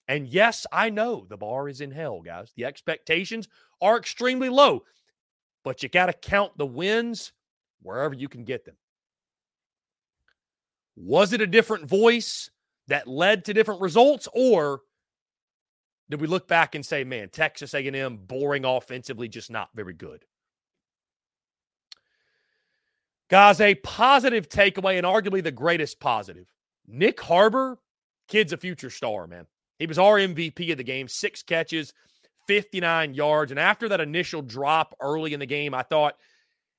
And 0.09 0.29
yes, 0.29 0.67
I 0.71 0.91
know 0.91 1.27
the 1.29 1.37
bar 1.37 1.69
is 1.69 1.81
in 1.81 1.91
hell, 1.91 2.21
guys. 2.21 2.53
The 2.57 2.65
expectations 2.65 3.49
are 3.81 3.99
extremely 3.99 4.49
low, 4.49 4.85
but 5.65 5.83
you 5.83 5.89
got 5.89 6.07
to 6.07 6.13
count 6.13 6.57
the 6.57 6.67
wins 6.67 7.33
wherever 7.83 8.15
you 8.15 8.29
can 8.29 8.45
get 8.45 8.65
them. 8.65 8.77
Was 10.97 11.33
it 11.33 11.41
a 11.41 11.47
different 11.47 11.89
voice 11.89 12.51
that 12.89 13.09
led 13.09 13.45
to 13.45 13.55
different 13.55 13.81
results 13.81 14.29
or 14.33 14.81
did 16.09 16.21
we 16.21 16.29
look 16.29 16.47
back 16.47 16.77
and 16.77 16.87
say, 16.87 17.03
man, 17.03 17.29
Texas 17.31 17.75
A&M 17.75 18.17
boring 18.17 18.65
offensively, 18.65 19.29
just 19.29 19.51
not 19.51 19.71
very 19.75 19.93
good? 19.93 20.25
Guys, 23.29 23.61
a 23.61 23.75
positive 23.77 24.49
takeaway 24.49 24.99
and 24.99 25.07
arguably 25.07 25.43
the 25.43 25.51
greatest 25.51 25.99
positive. 25.99 26.47
Nyck 26.89 27.19
Harbor, 27.19 27.79
kid's 28.29 28.53
a 28.53 28.57
future 28.57 28.91
star, 28.91 29.27
man. 29.27 29.47
He 29.79 29.87
was 29.87 29.99
our 29.99 30.17
MVP 30.17 30.71
of 30.71 30.79
the 30.79 30.85
game, 30.85 31.09
six 31.09 31.43
catches, 31.43 31.93
59 32.47 33.15
yards. 33.15 33.51
And 33.51 33.59
after 33.59 33.89
that 33.89 34.01
initial 34.01 34.43
drop 34.43 34.95
early 35.01 35.35
in 35.35 35.41
the 35.41 35.47
game, 35.47 35.75
I 35.75 35.83
thought 35.83 36.17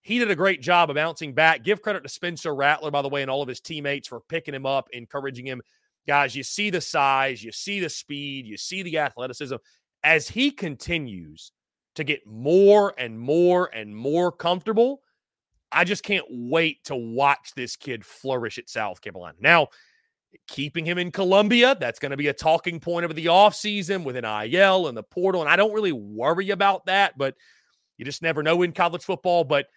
he 0.01 0.19
did 0.19 0.31
a 0.31 0.35
great 0.35 0.61
job 0.61 0.89
of 0.89 0.95
bouncing 0.95 1.33
back. 1.33 1.63
Give 1.63 1.81
credit 1.81 2.03
to 2.03 2.09
Spencer 2.09 2.55
Rattler, 2.55 2.91
by 2.91 3.01
the 3.01 3.09
way, 3.09 3.21
and 3.21 3.29
all 3.29 3.41
of 3.41 3.49
his 3.49 3.59
teammates 3.59 4.07
for 4.07 4.21
picking 4.21 4.53
him 4.53 4.65
up, 4.65 4.87
encouraging 4.93 5.45
him. 5.45 5.61
Guys, 6.07 6.33
you 6.33 6.43
see 6.43 6.69
the 6.69 6.79
size, 6.79 7.43
you 7.43 7.51
see 7.51 7.81
the 7.81 7.89
speed, 7.89 8.45
you 8.45 8.55
see 8.55 8.83
the 8.83 8.99
athleticism. 8.99 9.57
As 10.03 10.29
he 10.29 10.51
continues 10.51 11.51
to 11.95 12.05
get 12.05 12.25
more 12.25 12.93
and 12.97 13.19
more 13.19 13.69
and 13.75 13.93
more 13.93 14.31
comfortable, 14.31 15.01
I 15.71 15.83
just 15.83 16.03
can't 16.03 16.25
wait 16.29 16.83
to 16.85 16.95
watch 16.95 17.51
this 17.55 17.75
kid 17.75 18.05
flourish 18.05 18.57
at 18.57 18.69
South 18.69 19.01
Carolina. 19.01 19.35
Now, 19.39 19.67
keeping 20.47 20.85
him 20.85 20.97
in 20.97 21.11
Columbia, 21.11 21.75
that's 21.79 21.99
going 21.99 22.11
to 22.11 22.17
be 22.17 22.27
a 22.27 22.33
talking 22.33 22.79
point 22.79 23.05
of 23.05 23.15
the 23.15 23.25
offseason 23.25 24.03
with 24.03 24.15
NIL 24.15 24.87
and 24.87 24.97
the 24.97 25.03
portal. 25.03 25.41
And 25.41 25.49
I 25.49 25.55
don't 25.55 25.73
really 25.73 25.91
worry 25.91 26.51
about 26.51 26.85
that, 26.85 27.17
but 27.17 27.35
you 27.97 28.05
just 28.05 28.21
never 28.21 28.43
know 28.43 28.61
in 28.61 28.71
college 28.71 29.03
football. 29.03 29.43
But 29.43 29.67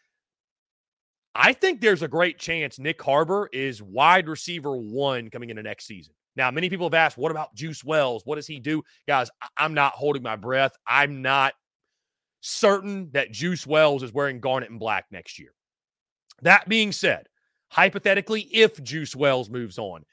I 1.34 1.52
think 1.52 1.80
there's 1.80 2.02
a 2.02 2.08
great 2.08 2.38
chance 2.38 2.78
Nyck 2.78 3.00
Harbor 3.00 3.48
is 3.52 3.82
wide 3.82 4.28
receiver 4.28 4.76
one 4.76 5.30
coming 5.30 5.50
into 5.50 5.62
next 5.62 5.86
season. 5.86 6.14
Now, 6.36 6.50
many 6.50 6.70
people 6.70 6.86
have 6.86 6.94
asked, 6.94 7.18
what 7.18 7.32
about 7.32 7.54
Juice 7.54 7.82
Wells? 7.82 8.22
What 8.24 8.36
does 8.36 8.46
he 8.46 8.60
do? 8.60 8.82
Guys, 9.06 9.30
I'm 9.56 9.74
not 9.74 9.92
holding 9.92 10.22
my 10.22 10.36
breath. 10.36 10.72
I'm 10.86 11.22
not 11.22 11.54
certain 12.40 13.10
that 13.12 13.32
Juice 13.32 13.66
Wells 13.66 14.02
is 14.02 14.12
wearing 14.12 14.40
garnet 14.40 14.70
and 14.70 14.78
black 14.78 15.06
next 15.10 15.38
year. 15.38 15.52
That 16.42 16.68
being 16.68 16.92
said, 16.92 17.28
hypothetically, 17.68 18.42
if 18.52 18.82
Juice 18.82 19.14
Wells 19.14 19.50
moves 19.50 19.78
on, 19.78 20.04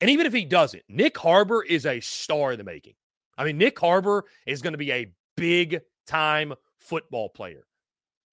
and 0.00 0.10
even 0.10 0.26
if 0.26 0.32
he 0.32 0.44
doesn't, 0.44 0.82
Nyck 0.90 1.16
Harbor 1.16 1.62
is 1.62 1.86
a 1.86 2.00
star 2.00 2.52
in 2.52 2.58
the 2.58 2.64
making. 2.64 2.94
I 3.38 3.44
mean, 3.44 3.58
Nyck 3.58 3.78
Harbor 3.78 4.24
is 4.46 4.60
going 4.60 4.72
to 4.72 4.78
be 4.78 4.92
a 4.92 5.12
big 5.36 5.80
time 6.06 6.52
football 6.78 7.28
player 7.28 7.64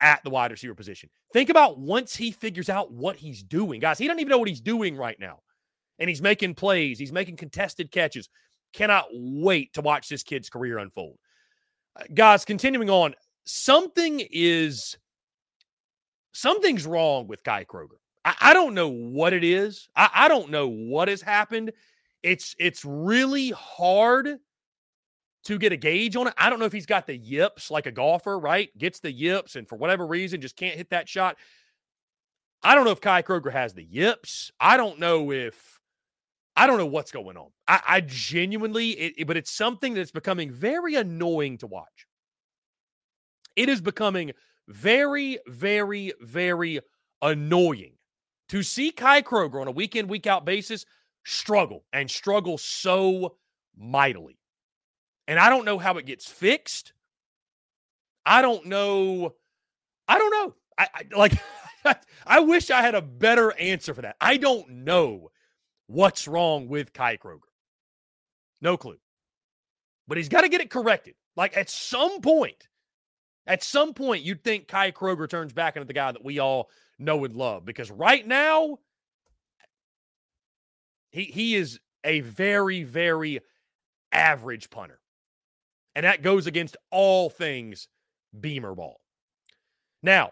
at 0.02 0.24
the 0.24 0.30
wide 0.30 0.52
receiver 0.52 0.76
position. 0.76 1.10
Think 1.32 1.50
about 1.50 1.78
once 1.78 2.16
he 2.16 2.32
figures 2.32 2.70
out 2.70 2.92
what 2.92 3.16
he's 3.16 3.44
doing. 3.44 3.80
Guys, 3.80 4.00
he 4.00 4.08
doesn't 4.08 4.20
even 4.20 4.32
know 4.32 4.38
what 4.40 4.48
he's 4.48 4.62
doing 4.62 4.98
right 4.98 5.20
now. 5.20 5.40
And 6.00 6.10
he's 6.10 6.22
making 6.22 6.56
plays, 6.56 6.98
he's 6.98 7.12
making 7.12 7.38
contested 7.38 7.92
catches. 7.92 8.30
Cannot 8.74 9.06
wait 9.12 9.74
to 9.74 9.82
watch 9.82 10.10
this 10.10 10.24
kid's 10.24 10.50
career 10.50 10.78
unfold. 10.78 11.18
Uh, 11.96 12.04
guys, 12.14 12.46
continuing 12.46 12.90
on, 12.90 13.16
something 13.46 14.22
is 14.32 14.98
something's 16.32 16.86
wrong 16.86 17.28
with 17.28 17.44
Kai 17.44 17.66
Kroeger. 17.66 17.98
I, 18.26 18.36
I 18.42 18.54
don't 18.54 18.74
know 18.74 18.90
what 18.90 19.34
it 19.34 19.44
is. 19.44 19.90
I, 19.96 20.10
I 20.14 20.28
don't 20.28 20.50
know 20.50 20.68
what 20.68 21.08
has 21.08 21.22
happened. 21.22 21.72
It's 22.24 22.56
it's 22.60 22.84
really 22.84 23.52
hard 23.52 24.40
to 25.46 25.58
get 25.58 25.72
a 25.72 25.78
gauge 25.78 26.16
on 26.16 26.28
it. 26.28 26.34
I 26.38 26.50
don't 26.50 26.60
know 26.60 26.66
if 26.66 26.74
he's 26.74 26.86
got 26.86 27.08
the 27.08 27.16
yips 27.16 27.72
like 27.72 27.86
a 27.86 27.92
golfer, 27.92 28.38
right? 28.38 28.76
Gets 28.78 29.00
the 29.00 29.12
yips 29.12 29.56
and 29.56 29.68
for 29.68 29.78
whatever 29.78 30.06
reason 30.06 30.42
just 30.42 30.58
can't 30.58 30.76
hit 30.76 30.90
that 30.90 31.08
shot. 31.08 31.38
I 32.62 32.76
don't 32.76 32.84
know 32.84 32.92
if 32.92 33.00
Kai 33.00 33.22
Kroeger 33.22 33.52
has 33.52 33.74
the 33.74 33.84
yips. 33.84 34.52
I 34.60 34.76
don't 34.76 35.00
know 35.00 35.32
if 35.32 35.80
I 36.58 36.68
don't 36.68 36.78
know 36.78 36.86
what's 36.86 37.12
going 37.12 37.38
on. 37.38 37.52
I, 37.70 37.82
I 37.88 38.02
genuinely, 38.02 38.90
it, 38.92 39.14
it, 39.20 39.28
but 39.28 39.38
it's 39.38 39.52
something 39.52 39.94
that's 39.94 40.12
becoming 40.12 40.52
very 40.52 40.96
annoying 40.96 41.58
to 41.60 41.68
watch. 41.68 42.06
It 43.56 43.70
is 43.70 43.80
becoming 43.80 44.34
very, 44.70 45.40
very, 45.48 46.14
very 46.22 46.80
annoying 47.22 47.94
to 48.50 48.64
see 48.64 48.92
Kai 48.92 49.22
Kroeger 49.22 49.60
on 49.60 49.68
a 49.68 49.72
week 49.72 49.96
in, 49.96 50.08
week 50.08 50.28
out 50.28 50.46
basis 50.46 50.86
struggle 51.26 51.84
and 51.92 52.10
struggle 52.10 52.58
so 52.58 53.36
mightily. 53.78 54.38
And 55.28 55.38
I 55.38 55.50
don't 55.50 55.66
know 55.66 55.78
how 55.78 55.98
it 55.98 56.06
gets 56.06 56.26
fixed. 56.26 56.94
I 58.26 58.42
don't 58.42 58.66
know. 58.66 59.36
I 60.08 60.18
don't 60.18 60.32
know. 60.32 60.56
I, 60.78 60.88
I 60.94 61.16
like 61.16 61.34
I 62.26 62.40
wish 62.40 62.72
I 62.72 62.82
had 62.82 62.96
a 62.96 63.02
better 63.02 63.52
answer 63.58 63.94
for 63.94 64.02
that. 64.02 64.16
I 64.20 64.38
don't 64.38 64.70
know 64.70 65.32
what's 65.88 66.28
wrong 66.28 66.68
with 66.68 66.94
Kai 66.94 67.18
Kroeger. 67.18 67.40
No 68.62 68.78
clue. 68.78 68.98
But 70.08 70.18
he's 70.18 70.30
got 70.30 70.42
to 70.42 70.50
get 70.50 70.62
it 70.62 70.70
corrected. 70.70 71.16
Like 71.36 71.56
at 71.56 71.70
some 71.70 72.22
point, 72.22 72.68
at 73.50 73.64
some 73.64 73.96
point, 73.96 74.24
you'd 74.24 74.44
think 74.44 74.68
Kai 74.68 74.92
Kroeger 74.92 75.28
turns 75.28 75.52
back 75.52 75.76
into 75.76 75.88
the 75.88 75.94
guy 75.94 76.12
that 76.12 76.24
we 76.24 76.38
all 76.38 76.70
know 77.00 77.26
and 77.26 77.36
love 77.36 77.66
because 77.66 77.90
right 77.90 78.26
now, 78.26 78.78
he, 81.10 81.24
he 81.24 81.56
is 81.56 81.80
a 82.04 82.20
very, 82.22 82.84
very 82.84 83.40
average 84.12 84.70
punter. 84.70 85.00
And 85.96 86.06
that 86.06 86.22
goes 86.22 86.46
against 86.46 86.78
all 86.92 87.32
things 87.32 87.88
Beamer 88.40 88.76
ball. 88.76 89.02
Now, 90.04 90.32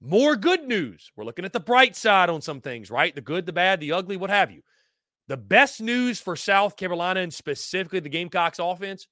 more 0.00 0.34
good 0.34 0.66
news. 0.66 1.12
We're 1.14 1.24
looking 1.24 1.44
at 1.44 1.52
the 1.52 1.60
bright 1.60 1.94
side 1.94 2.30
on 2.30 2.40
some 2.40 2.62
things, 2.62 2.90
right? 2.90 3.14
The 3.14 3.20
good, 3.20 3.44
the 3.44 3.52
bad, 3.52 3.80
the 3.80 3.92
ugly, 3.92 4.16
what 4.16 4.30
have 4.30 4.50
you. 4.50 4.62
The 5.28 5.36
best 5.36 5.82
news 5.82 6.20
for 6.20 6.36
South 6.36 6.76
Carolina 6.76 7.20
and 7.20 7.34
specifically 7.34 8.00
the 8.00 8.08
Gamecocks 8.08 8.58
offense 8.58 9.06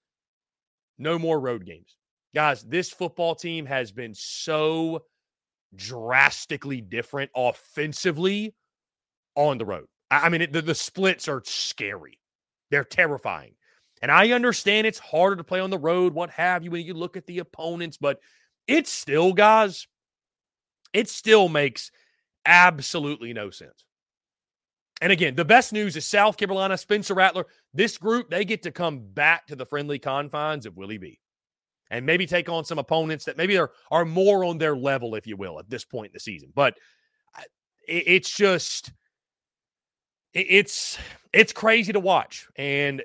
no 0.96 1.18
more 1.18 1.38
road 1.38 1.66
games. 1.66 1.96
Guys, 2.34 2.62
this 2.64 2.90
football 2.90 3.36
team 3.36 3.64
has 3.66 3.92
been 3.92 4.12
so 4.12 5.04
drastically 5.74 6.80
different 6.80 7.30
offensively 7.34 8.54
on 9.36 9.56
the 9.58 9.64
road. 9.64 9.86
I 10.10 10.28
mean, 10.28 10.42
it, 10.42 10.52
the, 10.52 10.62
the 10.62 10.74
splits 10.74 11.28
are 11.28 11.42
scary, 11.44 12.18
they're 12.70 12.84
terrifying. 12.84 13.54
And 14.02 14.10
I 14.10 14.32
understand 14.32 14.86
it's 14.86 14.98
harder 14.98 15.36
to 15.36 15.44
play 15.44 15.60
on 15.60 15.70
the 15.70 15.78
road, 15.78 16.12
what 16.12 16.30
have 16.30 16.62
you, 16.62 16.72
when 16.72 16.84
you 16.84 16.92
look 16.92 17.16
at 17.16 17.26
the 17.26 17.38
opponents, 17.38 17.96
but 17.96 18.18
it's 18.66 18.90
still, 18.90 19.32
guys, 19.32 19.86
it 20.92 21.08
still 21.08 21.48
makes 21.48 21.90
absolutely 22.44 23.32
no 23.32 23.50
sense. 23.50 23.84
And 25.00 25.10
again, 25.10 25.36
the 25.36 25.44
best 25.44 25.72
news 25.72 25.96
is 25.96 26.04
South 26.04 26.36
Carolina, 26.36 26.76
Spencer 26.76 27.14
Rattler, 27.14 27.46
this 27.72 27.96
group, 27.96 28.28
they 28.28 28.44
get 28.44 28.62
to 28.64 28.70
come 28.70 29.00
back 29.00 29.46
to 29.46 29.56
the 29.56 29.66
friendly 29.66 29.98
confines 29.98 30.66
of 30.66 30.76
Willie 30.76 30.98
B 30.98 31.18
and 31.94 32.04
maybe 32.04 32.26
take 32.26 32.48
on 32.48 32.64
some 32.64 32.80
opponents 32.80 33.24
that 33.24 33.36
maybe 33.36 33.56
are 33.56 33.70
are 33.90 34.04
more 34.04 34.44
on 34.44 34.58
their 34.58 34.76
level, 34.76 35.14
if 35.14 35.28
you 35.28 35.36
will, 35.36 35.60
at 35.60 35.70
this 35.70 35.84
point 35.84 36.08
in 36.08 36.12
the 36.12 36.20
season. 36.20 36.50
But 36.52 36.74
it's 37.86 38.34
just 38.34 38.92
it's 40.32 40.98
it's 41.32 41.52
crazy 41.52 41.92
to 41.92 42.00
watch, 42.00 42.48
and 42.56 43.00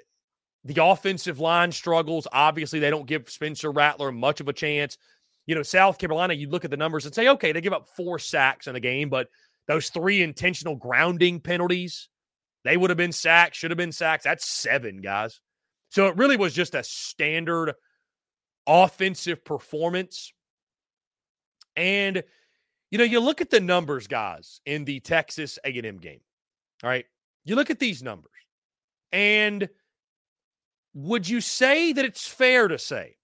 the 0.63 0.83
offensive 0.83 1.39
line 1.39 1.71
struggles. 1.71 2.27
Obviously, 2.31 2.79
they 2.79 2.89
don't 2.89 3.05
give 3.05 3.29
Spencer 3.29 3.71
Rattler 3.71 4.11
much 4.11 4.41
of 4.41 4.47
a 4.47 4.53
chance. 4.53 4.97
You 5.45 5.53
know, 5.53 5.63
South 5.63 5.99
Carolina, 5.99 6.33
you 6.33 6.49
look 6.49 6.65
at 6.65 6.71
the 6.71 6.77
numbers 6.77 7.05
and 7.05 7.13
say, 7.13 7.27
okay, 7.27 7.51
they 7.51 7.61
give 7.61 7.73
up 7.73 7.87
four 7.95 8.17
sacks 8.17 8.67
in 8.67 8.75
a 8.75 8.79
game, 8.79 9.09
but 9.09 9.27
those 9.67 9.89
three 9.89 10.23
intentional 10.23 10.75
grounding 10.75 11.39
penalties, 11.39 12.09
they 12.63 12.77
would 12.77 12.89
have 12.89 12.97
been 12.97 13.11
sacks, 13.11 13.57
should 13.57 13.71
have 13.71 13.77
been 13.77 13.91
sacks. 13.91 14.23
That's 14.23 14.47
seven, 14.47 15.01
guys. 15.01 15.41
So 15.89 16.07
it 16.07 16.17
really 16.17 16.37
was 16.37 16.53
just 16.53 16.75
a 16.75 16.83
standard 16.83 17.73
offensive 18.67 19.43
performance. 19.43 20.33
And 21.75 22.23
You 22.91 22.97
know, 22.97 23.03
you 23.03 23.19
look 23.19 23.41
at 23.41 23.49
the 23.49 23.59
numbers, 23.59 24.07
guys, 24.07 24.61
in 24.65 24.83
the 24.83 24.99
Texas 24.99 25.59
A&M 25.63 25.97
game. 25.97 26.21
All 26.83 26.89
right. 26.89 27.05
You 27.45 27.55
look 27.55 27.69
at 27.69 27.79
these 27.79 28.01
numbers. 28.01 28.31
And 29.11 29.69
would 30.93 31.27
you 31.29 31.41
say 31.41 31.93
that 31.93 32.05
it's 32.05 32.27
fair 32.27 32.67
to 32.67 32.79
say 32.79 33.17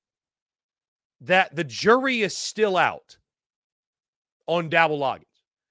that 1.21 1.55
the 1.55 1.63
jury 1.63 2.21
is 2.21 2.35
still 2.37 2.77
out 2.77 3.17
on 4.47 4.69
Dowell 4.69 4.99
Loggins? 4.99 5.23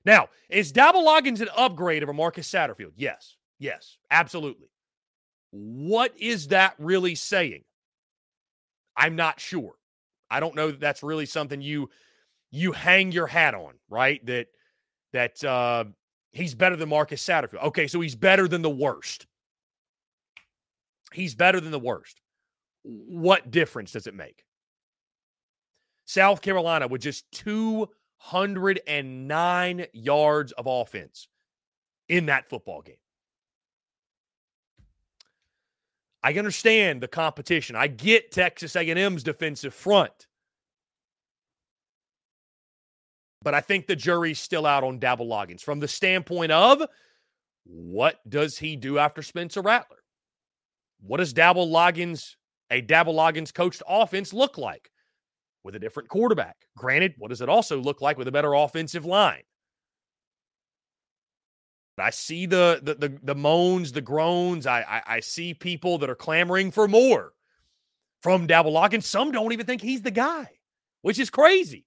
Now, 0.05 0.29
is 0.49 0.73
Dowell 0.73 1.05
Loggins 1.05 1.41
an 1.41 1.49
upgrade 1.57 2.03
over 2.03 2.13
Marcus 2.13 2.51
Satterfield? 2.51 2.93
Yes. 2.97 3.37
Yes, 3.61 3.99
absolutely. 4.11 4.69
What 5.53 6.13
is 6.19 6.49
that 6.49 6.75
really 6.79 7.15
saying? 7.15 7.63
I'm 8.97 9.17
not 9.17 9.41
sure. 9.41 9.75
I 10.31 10.41
don't 10.41 10.55
know 10.55 10.71
that 10.71 10.81
that's 10.81 11.03
really 11.03 11.27
something 11.27 11.61
you 11.61 11.91
you 12.51 12.73
hang 12.73 13.13
your 13.13 13.27
hat 13.27 13.55
on, 13.55 13.75
right? 13.89 14.25
That 14.27 14.49
that 15.13 15.43
uh 15.45 15.85
he's 16.33 16.55
better 16.55 16.77
than 16.77 16.89
Marcus 16.89 17.23
Satterfield. 17.25 17.63
Okay, 17.65 17.87
so 17.87 18.01
he's 18.01 18.17
better 18.17 18.49
than 18.49 18.63
the 18.63 18.71
worst. 18.71 19.27
He's 21.13 21.35
better 21.35 21.61
than 21.61 21.71
the 21.71 21.79
worst. 21.79 22.21
What 22.83 23.51
difference 23.51 23.93
does 23.93 24.07
it 24.07 24.15
make? 24.15 24.45
South 26.07 26.43
Carolina 26.43 26.87
with 26.89 27.01
just 27.01 27.25
209 27.33 29.87
yards 29.93 30.53
of 30.53 30.67
offense 30.67 31.29
in 32.09 32.27
that 32.27 32.51
football 32.51 32.83
game. 32.83 32.97
I 36.25 36.33
understand 36.33 37.03
the 37.03 37.09
competition. 37.09 37.77
I 37.77 37.87
get 37.87 38.33
Texas 38.33 38.75
A&M's 38.77 39.23
defensive 39.23 39.75
front. 39.75 40.27
But 43.43 43.53
I 43.53 43.61
think 43.61 43.87
the 43.87 43.95
jury's 43.95 44.41
still 44.41 44.65
out 44.65 44.85
on 44.85 44.99
Dowell 44.99 45.27
Loggins 45.27 45.61
from 45.61 45.81
the 45.81 45.87
standpoint 45.87 46.51
of 46.51 46.83
what 47.65 48.19
does 48.27 48.57
he 48.57 48.75
do 48.75 48.99
after 48.99 49.21
Spencer 49.21 49.61
Rattler? 49.61 49.99
What 51.03 51.19
does 51.19 51.35
Dowell 51.35 51.69
Loggins, 51.69 52.37
a 52.71 52.81
Dowell 52.81 53.15
Loggins 53.15 53.53
coached 53.53 53.83
offense 53.87 54.33
look 54.33 54.57
like 54.57 54.91
with 55.63 55.75
a 55.77 55.79
different 55.79 56.09
quarterback? 56.09 56.57
Granted, 56.75 57.17
what 57.19 57.29
does 57.29 57.43
it 57.43 57.51
also 57.51 57.79
look 57.79 58.01
like 58.01 58.17
with 58.17 58.29
a 58.29 58.33
better 58.33 58.55
offensive 58.55 59.05
line? 59.05 59.43
I 61.99 62.11
see 62.11 62.47
the 62.47 62.81
the 62.83 62.95
the, 62.95 63.19
the 63.23 63.35
moans, 63.35 63.93
the 63.93 64.01
groans. 64.01 64.67
I, 64.67 64.81
I, 64.81 65.03
I 65.17 65.21
see 65.21 65.55
people 65.55 65.99
that 65.99 66.11
are 66.11 66.17
clamoring 66.17 66.71
for 66.71 66.89
more 66.89 67.33
from 68.23 68.47
Dowell 68.47 68.83
and 68.85 69.05
Some 69.05 69.33
don't 69.33 69.53
even 69.53 69.67
think 69.67 69.83
he's 69.83 70.03
the 70.03 70.11
guy, 70.11 70.49
which 71.03 71.19
is 71.19 71.31
crazy. 71.31 71.87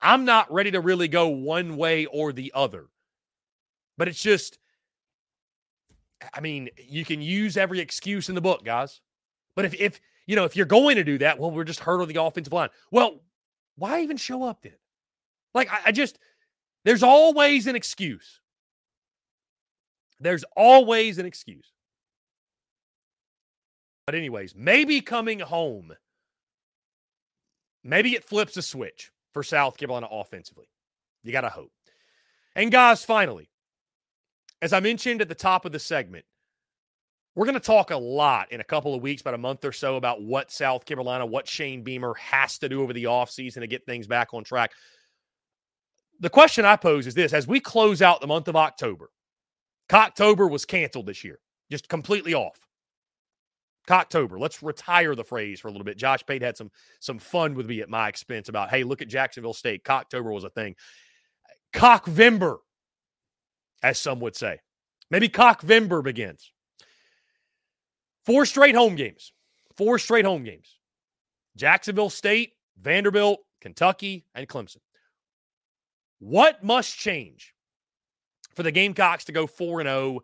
I'm 0.00 0.24
not 0.24 0.52
ready 0.52 0.70
to 0.72 0.80
really 0.80 1.08
go 1.08 1.28
one 1.28 1.76
way 1.76 2.06
or 2.06 2.32
the 2.32 2.52
other. 2.54 2.86
But 3.96 4.08
it's 4.08 4.22
just, 4.22 4.58
I 6.32 6.40
mean, 6.40 6.70
you 6.78 7.04
can 7.04 7.20
use 7.20 7.56
every 7.56 7.80
excuse 7.80 8.28
in 8.28 8.36
the 8.36 8.40
book, 8.40 8.64
guys. 8.64 9.00
But 9.56 9.64
if 9.64 9.74
if 9.74 10.00
you 10.26 10.36
know 10.36 10.44
if 10.44 10.56
you're 10.56 10.66
going 10.66 10.96
to 10.96 11.04
do 11.04 11.18
that, 11.18 11.38
well, 11.38 11.50
we're 11.50 11.64
just 11.64 11.80
hurt 11.80 12.00
on 12.00 12.08
the 12.08 12.22
offensive 12.22 12.52
line. 12.52 12.68
Well, 12.90 13.20
why 13.76 14.02
even 14.02 14.16
show 14.16 14.44
up 14.44 14.62
then? 14.62 14.74
Like 15.52 15.72
I, 15.72 15.80
I 15.86 15.92
just 15.92 16.18
there's 16.84 17.02
always 17.02 17.66
an 17.66 17.76
excuse. 17.76 18.40
There's 20.20 20.44
always 20.56 21.18
an 21.18 21.26
excuse. 21.26 21.72
But, 24.06 24.14
anyways, 24.14 24.54
maybe 24.56 25.00
coming 25.00 25.38
home, 25.38 25.92
maybe 27.84 28.14
it 28.14 28.24
flips 28.24 28.56
a 28.56 28.62
switch 28.62 29.10
for 29.32 29.42
South 29.42 29.76
Carolina 29.76 30.08
offensively. 30.10 30.66
You 31.22 31.32
got 31.32 31.42
to 31.42 31.50
hope. 31.50 31.70
And, 32.56 32.72
guys, 32.72 33.04
finally, 33.04 33.50
as 34.62 34.72
I 34.72 34.80
mentioned 34.80 35.20
at 35.20 35.28
the 35.28 35.34
top 35.34 35.64
of 35.64 35.72
the 35.72 35.78
segment, 35.78 36.24
we're 37.34 37.44
going 37.44 37.54
to 37.54 37.60
talk 37.60 37.92
a 37.92 37.96
lot 37.96 38.50
in 38.50 38.60
a 38.60 38.64
couple 38.64 38.94
of 38.94 39.02
weeks, 39.02 39.20
about 39.20 39.34
a 39.34 39.38
month 39.38 39.64
or 39.64 39.70
so, 39.70 39.96
about 39.96 40.22
what 40.22 40.50
South 40.50 40.84
Carolina, 40.84 41.24
what 41.24 41.46
Shane 41.46 41.84
Beamer 41.84 42.14
has 42.14 42.58
to 42.58 42.68
do 42.68 42.82
over 42.82 42.92
the 42.92 43.04
offseason 43.04 43.60
to 43.60 43.68
get 43.68 43.86
things 43.86 44.08
back 44.08 44.34
on 44.34 44.42
track 44.42 44.72
the 46.20 46.30
question 46.30 46.64
I 46.64 46.76
pose 46.76 47.06
is 47.06 47.14
this 47.14 47.32
as 47.32 47.46
we 47.46 47.60
close 47.60 48.02
out 48.02 48.20
the 48.20 48.26
month 48.26 48.48
of 48.48 48.56
October, 48.56 49.10
Cocktober 49.88 50.50
was 50.50 50.64
canceled 50.64 51.06
this 51.06 51.24
year, 51.24 51.38
just 51.70 51.88
completely 51.88 52.34
off. 52.34 52.58
Cocktober. 53.88 54.38
Let's 54.38 54.62
retire 54.62 55.14
the 55.14 55.24
phrase 55.24 55.60
for 55.60 55.68
a 55.68 55.70
little 55.70 55.84
bit. 55.84 55.96
Josh 55.96 56.20
Pate 56.26 56.42
had 56.42 56.58
some 56.58 56.70
some 57.00 57.18
fun 57.18 57.54
with 57.54 57.66
me 57.66 57.80
at 57.80 57.88
my 57.88 58.08
expense 58.08 58.50
about, 58.50 58.68
hey, 58.68 58.84
look 58.84 59.00
at 59.00 59.08
Jacksonville 59.08 59.54
State. 59.54 59.82
Cocktober 59.82 60.32
was 60.32 60.44
a 60.44 60.50
thing. 60.50 60.76
Cockvember, 61.72 62.58
as 63.82 63.98
some 63.98 64.20
would 64.20 64.36
say. 64.36 64.58
Maybe 65.10 65.28
Cockvember 65.28 66.04
begins. 66.04 66.52
Four 68.26 68.44
straight 68.44 68.74
home 68.74 68.94
games. 68.94 69.32
Four 69.78 69.98
straight 69.98 70.26
home 70.26 70.44
games. 70.44 70.76
Jacksonville 71.56 72.10
State, 72.10 72.52
Vanderbilt, 72.78 73.40
Kentucky, 73.62 74.26
and 74.34 74.46
Clemson. 74.46 74.78
What 76.18 76.64
must 76.64 76.96
change 76.96 77.54
for 78.54 78.62
the 78.62 78.72
Gamecocks 78.72 79.24
to 79.26 79.32
go 79.32 79.46
4 79.46 79.82
0 79.82 80.20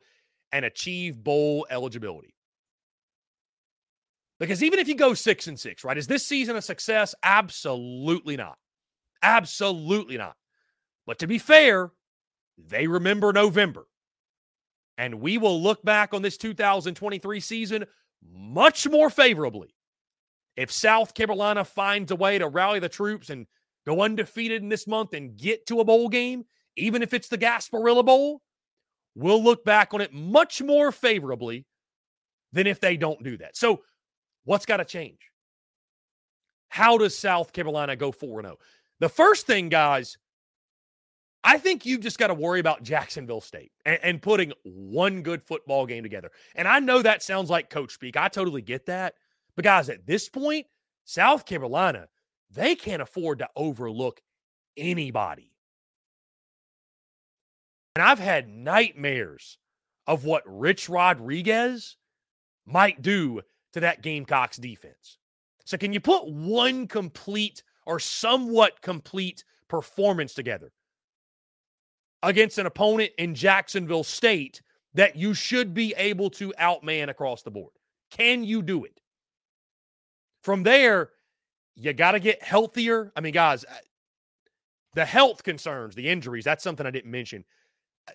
and 0.53 0.65
achieve 0.65 1.23
bowl 1.23 1.67
eligibility? 1.71 2.35
Because 4.41 4.63
even 4.63 4.79
if 4.79 4.89
you 4.89 4.97
go 4.97 5.15
6 5.15 5.47
and 5.47 5.59
6, 5.59 5.85
right, 5.85 5.97
is 5.97 6.07
this 6.07 6.27
season 6.27 6.57
a 6.57 6.63
success? 6.63 7.15
Absolutely 7.23 8.37
not. 8.37 8.59
Absolutely 9.23 10.19
not. 10.19 10.37
But 11.07 11.21
to 11.21 11.27
be 11.27 11.39
fair, 11.39 11.93
they 12.59 12.87
remember 12.87 13.33
November. 13.33 13.87
And 14.99 15.21
we 15.21 15.39
will 15.39 15.61
look 15.63 15.83
back 15.85 16.15
on 16.15 16.23
this 16.23 16.37
2023 16.37 17.41
season 17.41 17.85
much 18.23 18.89
more 18.89 19.11
favorably 19.11 19.75
if 20.57 20.71
South 20.71 21.15
Carolina 21.15 21.65
finds 21.65 22.11
a 22.11 22.17
way 22.17 22.39
to 22.39 22.49
rally 22.49 22.79
the 22.79 22.89
troops 22.89 23.29
and 23.31 23.47
go 23.87 24.03
undefeated 24.03 24.63
in 24.63 24.69
this 24.69 24.87
month 24.87 25.15
and 25.15 25.37
get 25.37 25.67
to 25.67 25.81
a 25.81 25.85
bowl 25.85 26.09
game, 26.09 26.45
even 26.77 27.03
if 27.03 27.15
it's 27.15 27.29
the 27.29 27.39
Gasparilla 27.39 28.05
Bowl, 28.05 28.43
we'll 29.15 29.43
look 29.43 29.65
back 29.65 29.95
on 29.95 30.01
it 30.01 30.13
much 30.13 30.63
more 30.63 30.91
favorably 30.93 31.67
than 32.53 32.67
if 32.67 32.81
they 32.81 32.97
don't 32.97 33.23
do 33.23 33.37
that. 33.39 33.57
So, 33.57 33.83
what's 34.45 34.67
got 34.67 34.79
to 34.79 34.85
change? 34.85 35.19
How 36.69 36.99
does 36.99 37.17
South 37.17 37.53
Carolina 37.53 37.97
go 37.97 38.11
4 38.11 38.43
0? 38.43 38.59
The 39.01 39.09
first 39.09 39.47
thing, 39.47 39.69
guys, 39.69 40.17
I 41.43 41.59
think 41.59 41.85
you've 41.85 42.01
just 42.01 42.19
got 42.19 42.29
to 42.29 42.35
worry 42.35 42.61
about 42.61 42.83
Jacksonville 42.83 43.41
State 43.41 43.71
and, 43.85 43.99
and, 44.03 44.23
putting 44.23 44.53
one 44.63 45.23
good 45.23 45.43
football 45.43 45.85
game 45.85 46.03
together. 46.03 46.31
And 46.55 46.67
I 46.67 46.79
know 46.79 47.03
that 47.03 47.23
sounds 47.23 47.51
like 47.51 47.69
coach 47.69 47.93
speak. 47.93 48.17
I 48.17 48.29
totally 48.29 48.63
get 48.63 48.87
that. 48.87 49.15
But, 49.55 49.65
guys, 49.65 49.89
at 49.91 50.07
this 50.07 50.29
point, 50.29 50.67
South 51.05 51.45
Carolina 51.45 52.09
they 52.51 52.75
can't 52.75 53.03
afford 53.03 53.41
to 53.41 53.49
overlook 53.57 54.21
anybody. 54.77 55.51
And 57.97 58.03
I've 58.03 58.19
had 58.19 58.49
nightmares 58.49 59.59
of 60.07 60.25
what 60.25 60.43
Rich 60.47 60.89
Rodriguez 60.89 61.97
might 62.67 63.03
do 63.03 63.41
to 63.73 63.81
that 63.81 64.03
Gamecocks 64.03 64.57
defense. 64.57 65.19
So, 65.65 65.77
can 65.77 65.93
you 65.93 66.01
put 66.01 66.29
one 66.29 66.87
complete 66.87 67.63
or 67.87 67.99
somewhat 67.99 68.83
complete 68.83 69.45
performance 69.69 70.35
together 70.35 70.73
against 72.23 72.59
an 72.59 72.67
opponent 72.67 73.13
in 73.19 73.35
Jacksonville 73.35 74.05
State 74.05 74.61
that 74.95 75.17
you 75.17 75.35
should 75.35 75.75
be 75.75 75.95
able 75.97 76.31
to 76.31 76.53
outman 76.59 77.09
across 77.09 77.43
the 77.43 77.51
board? 77.51 77.73
Can 78.11 78.45
you 78.45 78.63
do 78.63 78.85
it? 78.85 79.01
From 80.43 80.63
there, 80.63 81.11
you 81.77 81.93
got 81.93 82.13
to 82.13 82.21
get 82.21 82.43
healthier. 82.43 83.13
I 83.17 83.21
mean, 83.21 83.33
guys, 83.33 83.65
uh, 83.65 83.75
the 84.95 85.05
health 85.05 85.43
concerns, 85.43 85.95
the 85.95 86.09
injuries, 86.09 86.45
that's 86.45 86.63
something 86.63 86.87
I 86.87 86.91
didn't 86.91 87.11
mention. 87.11 87.45
Uh, 88.09 88.13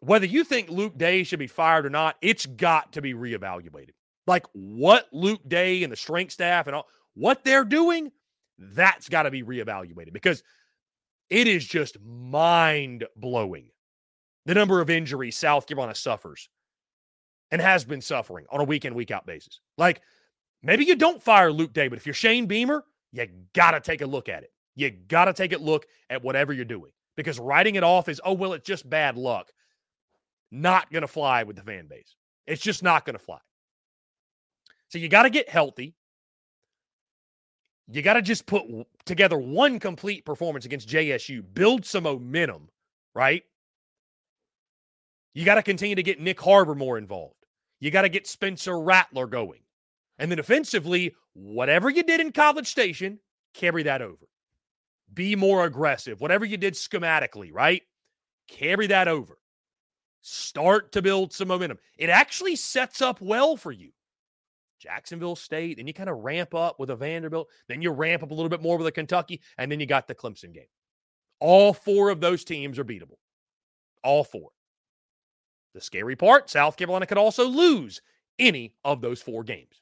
whether 0.00 0.26
you 0.26 0.44
think 0.44 0.68
Luke 0.68 0.96
Day 0.96 1.24
should 1.24 1.38
be 1.38 1.46
fired 1.46 1.86
or 1.86 1.90
not, 1.90 2.16
it's 2.22 2.46
got 2.46 2.92
to 2.92 3.02
be 3.02 3.14
reevaluated. 3.14 3.90
Like 4.26 4.46
what 4.52 5.08
Luke 5.12 5.40
Day 5.46 5.82
and 5.82 5.92
the 5.92 5.96
strength 5.96 6.32
staff 6.32 6.66
and 6.66 6.76
all 6.76 6.86
what 7.14 7.44
they're 7.44 7.64
doing, 7.64 8.12
that's 8.58 9.08
got 9.08 9.24
to 9.24 9.30
be 9.30 9.42
reevaluated 9.42 10.12
because 10.12 10.42
it 11.28 11.48
is 11.48 11.66
just 11.66 11.96
mind 12.00 13.04
blowing 13.16 13.70
the 14.46 14.54
number 14.54 14.80
of 14.80 14.90
injuries 14.90 15.36
South 15.36 15.66
Carolina 15.66 15.94
suffers 15.94 16.48
and 17.50 17.60
has 17.60 17.84
been 17.84 18.00
suffering 18.00 18.46
on 18.50 18.60
a 18.60 18.64
week 18.64 18.84
in, 18.84 18.94
week 18.94 19.10
out 19.10 19.26
basis. 19.26 19.60
Like 19.76 20.02
Maybe 20.62 20.84
you 20.84 20.94
don't 20.94 21.22
fire 21.22 21.50
Luke 21.52 21.72
Day, 21.72 21.88
but 21.88 21.98
if 21.98 22.06
you're 22.06 22.14
Shane 22.14 22.46
Beamer, 22.46 22.84
you 23.12 23.26
got 23.52 23.72
to 23.72 23.80
take 23.80 24.00
a 24.00 24.06
look 24.06 24.28
at 24.28 24.42
it. 24.42 24.52
You 24.74 24.90
got 24.90 25.26
to 25.26 25.32
take 25.32 25.52
a 25.52 25.58
look 25.58 25.86
at 26.08 26.22
whatever 26.22 26.52
you're 26.52 26.64
doing 26.64 26.92
because 27.16 27.38
writing 27.38 27.74
it 27.74 27.84
off 27.84 28.08
is, 28.08 28.20
oh, 28.24 28.32
well, 28.32 28.52
it's 28.52 28.66
just 28.66 28.88
bad 28.88 29.16
luck. 29.16 29.50
Not 30.50 30.90
going 30.90 31.02
to 31.02 31.08
fly 31.08 31.42
with 31.42 31.56
the 31.56 31.62
fan 31.62 31.86
base. 31.88 32.14
It's 32.46 32.62
just 32.62 32.82
not 32.82 33.04
going 33.04 33.14
to 33.14 33.22
fly. 33.24 33.38
So 34.88 34.98
you 34.98 35.08
got 35.08 35.22
to 35.24 35.30
get 35.30 35.48
healthy. 35.48 35.94
You 37.90 38.02
got 38.02 38.14
to 38.14 38.22
just 38.22 38.46
put 38.46 38.64
together 39.04 39.38
one 39.38 39.78
complete 39.78 40.24
performance 40.24 40.64
against 40.64 40.88
JSU, 40.88 41.42
build 41.52 41.84
some 41.84 42.04
momentum, 42.04 42.68
right? 43.14 43.42
You 45.34 45.44
got 45.44 45.56
to 45.56 45.62
continue 45.62 45.96
to 45.96 46.02
get 46.02 46.20
Nyck 46.20 46.38
Harbor 46.38 46.74
more 46.74 46.98
involved. 46.98 47.34
You 47.80 47.90
got 47.90 48.02
to 48.02 48.08
get 48.08 48.26
Spencer 48.26 48.78
Rattler 48.78 49.26
going. 49.26 49.60
And 50.18 50.30
then 50.30 50.38
offensively, 50.38 51.14
whatever 51.34 51.90
you 51.90 52.02
did 52.02 52.20
in 52.20 52.32
College 52.32 52.68
Station, 52.68 53.18
carry 53.54 53.82
that 53.84 54.02
over. 54.02 54.26
Be 55.12 55.36
more 55.36 55.64
aggressive. 55.64 56.20
Whatever 56.20 56.44
you 56.44 56.56
did 56.56 56.74
schematically, 56.74 57.50
right? 57.52 57.82
Carry 58.48 58.86
that 58.88 59.08
over. 59.08 59.38
Start 60.22 60.92
to 60.92 61.02
build 61.02 61.32
some 61.32 61.48
momentum. 61.48 61.78
It 61.98 62.08
actually 62.08 62.56
sets 62.56 63.02
up 63.02 63.20
well 63.20 63.56
for 63.56 63.72
you. 63.72 63.90
Jacksonville 64.78 65.36
State, 65.36 65.76
then 65.76 65.86
you 65.86 65.94
kind 65.94 66.10
of 66.10 66.18
ramp 66.18 66.54
up 66.54 66.80
with 66.80 66.90
a 66.90 66.96
Vanderbilt, 66.96 67.48
then 67.68 67.82
you 67.82 67.90
ramp 67.90 68.22
up 68.22 68.30
a 68.32 68.34
little 68.34 68.48
bit 68.48 68.62
more 68.62 68.76
with 68.76 68.86
a 68.86 68.92
Kentucky, 68.92 69.40
and 69.58 69.70
then 69.70 69.78
you 69.78 69.86
got 69.86 70.08
the 70.08 70.14
Clemson 70.14 70.52
game. 70.52 70.66
All 71.38 71.72
four 71.72 72.10
of 72.10 72.20
those 72.20 72.44
teams 72.44 72.78
are 72.78 72.84
beatable. 72.84 73.18
All 74.02 74.24
four. 74.24 74.50
The 75.74 75.80
scary 75.80 76.16
part 76.16 76.50
South 76.50 76.76
Carolina 76.76 77.06
could 77.06 77.18
also 77.18 77.46
lose 77.46 78.00
any 78.38 78.74
of 78.84 79.00
those 79.00 79.22
four 79.22 79.44
games. 79.44 79.81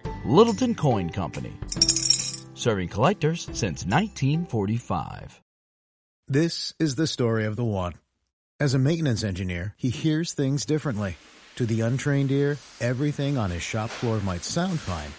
Littleton 0.25 0.75
Coin 0.75 1.09
Company. 1.09 1.51
Serving 2.53 2.89
collectors 2.89 3.45
since 3.45 3.83
1945. 3.85 5.41
This 6.27 6.75
is 6.77 6.93
the 6.93 7.07
story 7.07 7.45
of 7.45 7.55
the 7.55 7.63
one. 7.65 7.93
As 8.59 8.75
a 8.75 8.79
maintenance 8.79 9.23
engineer, 9.23 9.73
he 9.77 9.89
hears 9.89 10.33
things 10.33 10.63
differently. 10.63 11.17
To 11.55 11.65
the 11.65 11.81
untrained 11.81 12.31
ear, 12.31 12.59
everything 12.79 13.39
on 13.39 13.49
his 13.49 13.63
shop 13.63 13.89
floor 13.89 14.19
might 14.19 14.43
sound 14.43 14.79
fine, 14.79 15.09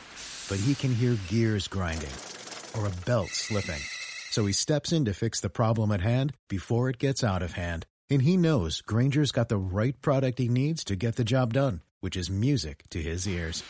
but 0.48 0.64
he 0.64 0.76
can 0.76 0.94
hear 0.94 1.18
gears 1.26 1.66
grinding 1.66 2.14
or 2.78 2.86
a 2.86 3.04
belt 3.04 3.30
slipping. 3.30 3.82
So 4.30 4.46
he 4.46 4.52
steps 4.52 4.92
in 4.92 5.04
to 5.06 5.14
fix 5.14 5.40
the 5.40 5.50
problem 5.50 5.90
at 5.90 6.00
hand 6.00 6.32
before 6.48 6.88
it 6.88 6.98
gets 6.98 7.24
out 7.24 7.42
of 7.42 7.54
hand. 7.54 7.86
And 8.08 8.22
he 8.22 8.36
knows 8.36 8.80
Grainger's 8.80 9.32
got 9.32 9.48
the 9.48 9.58
right 9.58 10.00
product 10.00 10.38
he 10.38 10.48
needs 10.48 10.84
to 10.84 10.94
get 10.94 11.16
the 11.16 11.24
job 11.24 11.54
done, 11.54 11.80
which 12.00 12.16
is 12.16 12.30
music 12.30 12.84
to 12.90 13.02
his 13.02 13.26
ears. 13.26 13.64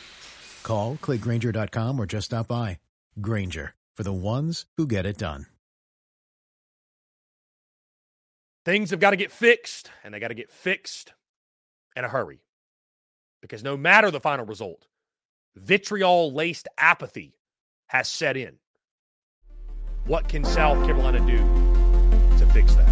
Call, 0.62 0.96
clickgrainger.com, 0.96 2.00
or 2.00 2.06
just 2.06 2.26
stop 2.26 2.48
by. 2.48 2.78
Grainger, 3.20 3.74
for 3.96 4.02
the 4.02 4.12
ones 4.12 4.66
who 4.76 4.86
get 4.86 5.06
it 5.06 5.18
done. 5.18 5.46
Things 8.64 8.90
have 8.90 9.00
got 9.00 9.10
to 9.10 9.16
get 9.16 9.32
fixed, 9.32 9.90
and 10.04 10.14
they 10.14 10.20
got 10.20 10.28
to 10.28 10.34
get 10.34 10.50
fixed 10.50 11.14
in 11.96 12.04
a 12.04 12.08
hurry. 12.08 12.40
Because 13.40 13.64
no 13.64 13.76
matter 13.76 14.10
the 14.10 14.20
final 14.20 14.46
result, 14.46 14.86
vitriol 15.56 16.32
laced 16.32 16.68
apathy 16.78 17.34
has 17.88 18.08
set 18.08 18.36
in. 18.36 18.58
What 20.06 20.28
can 20.28 20.44
South 20.44 20.84
Carolina 20.86 21.20
do 21.26 21.38
to 22.38 22.46
fix 22.52 22.74
that? 22.74 22.91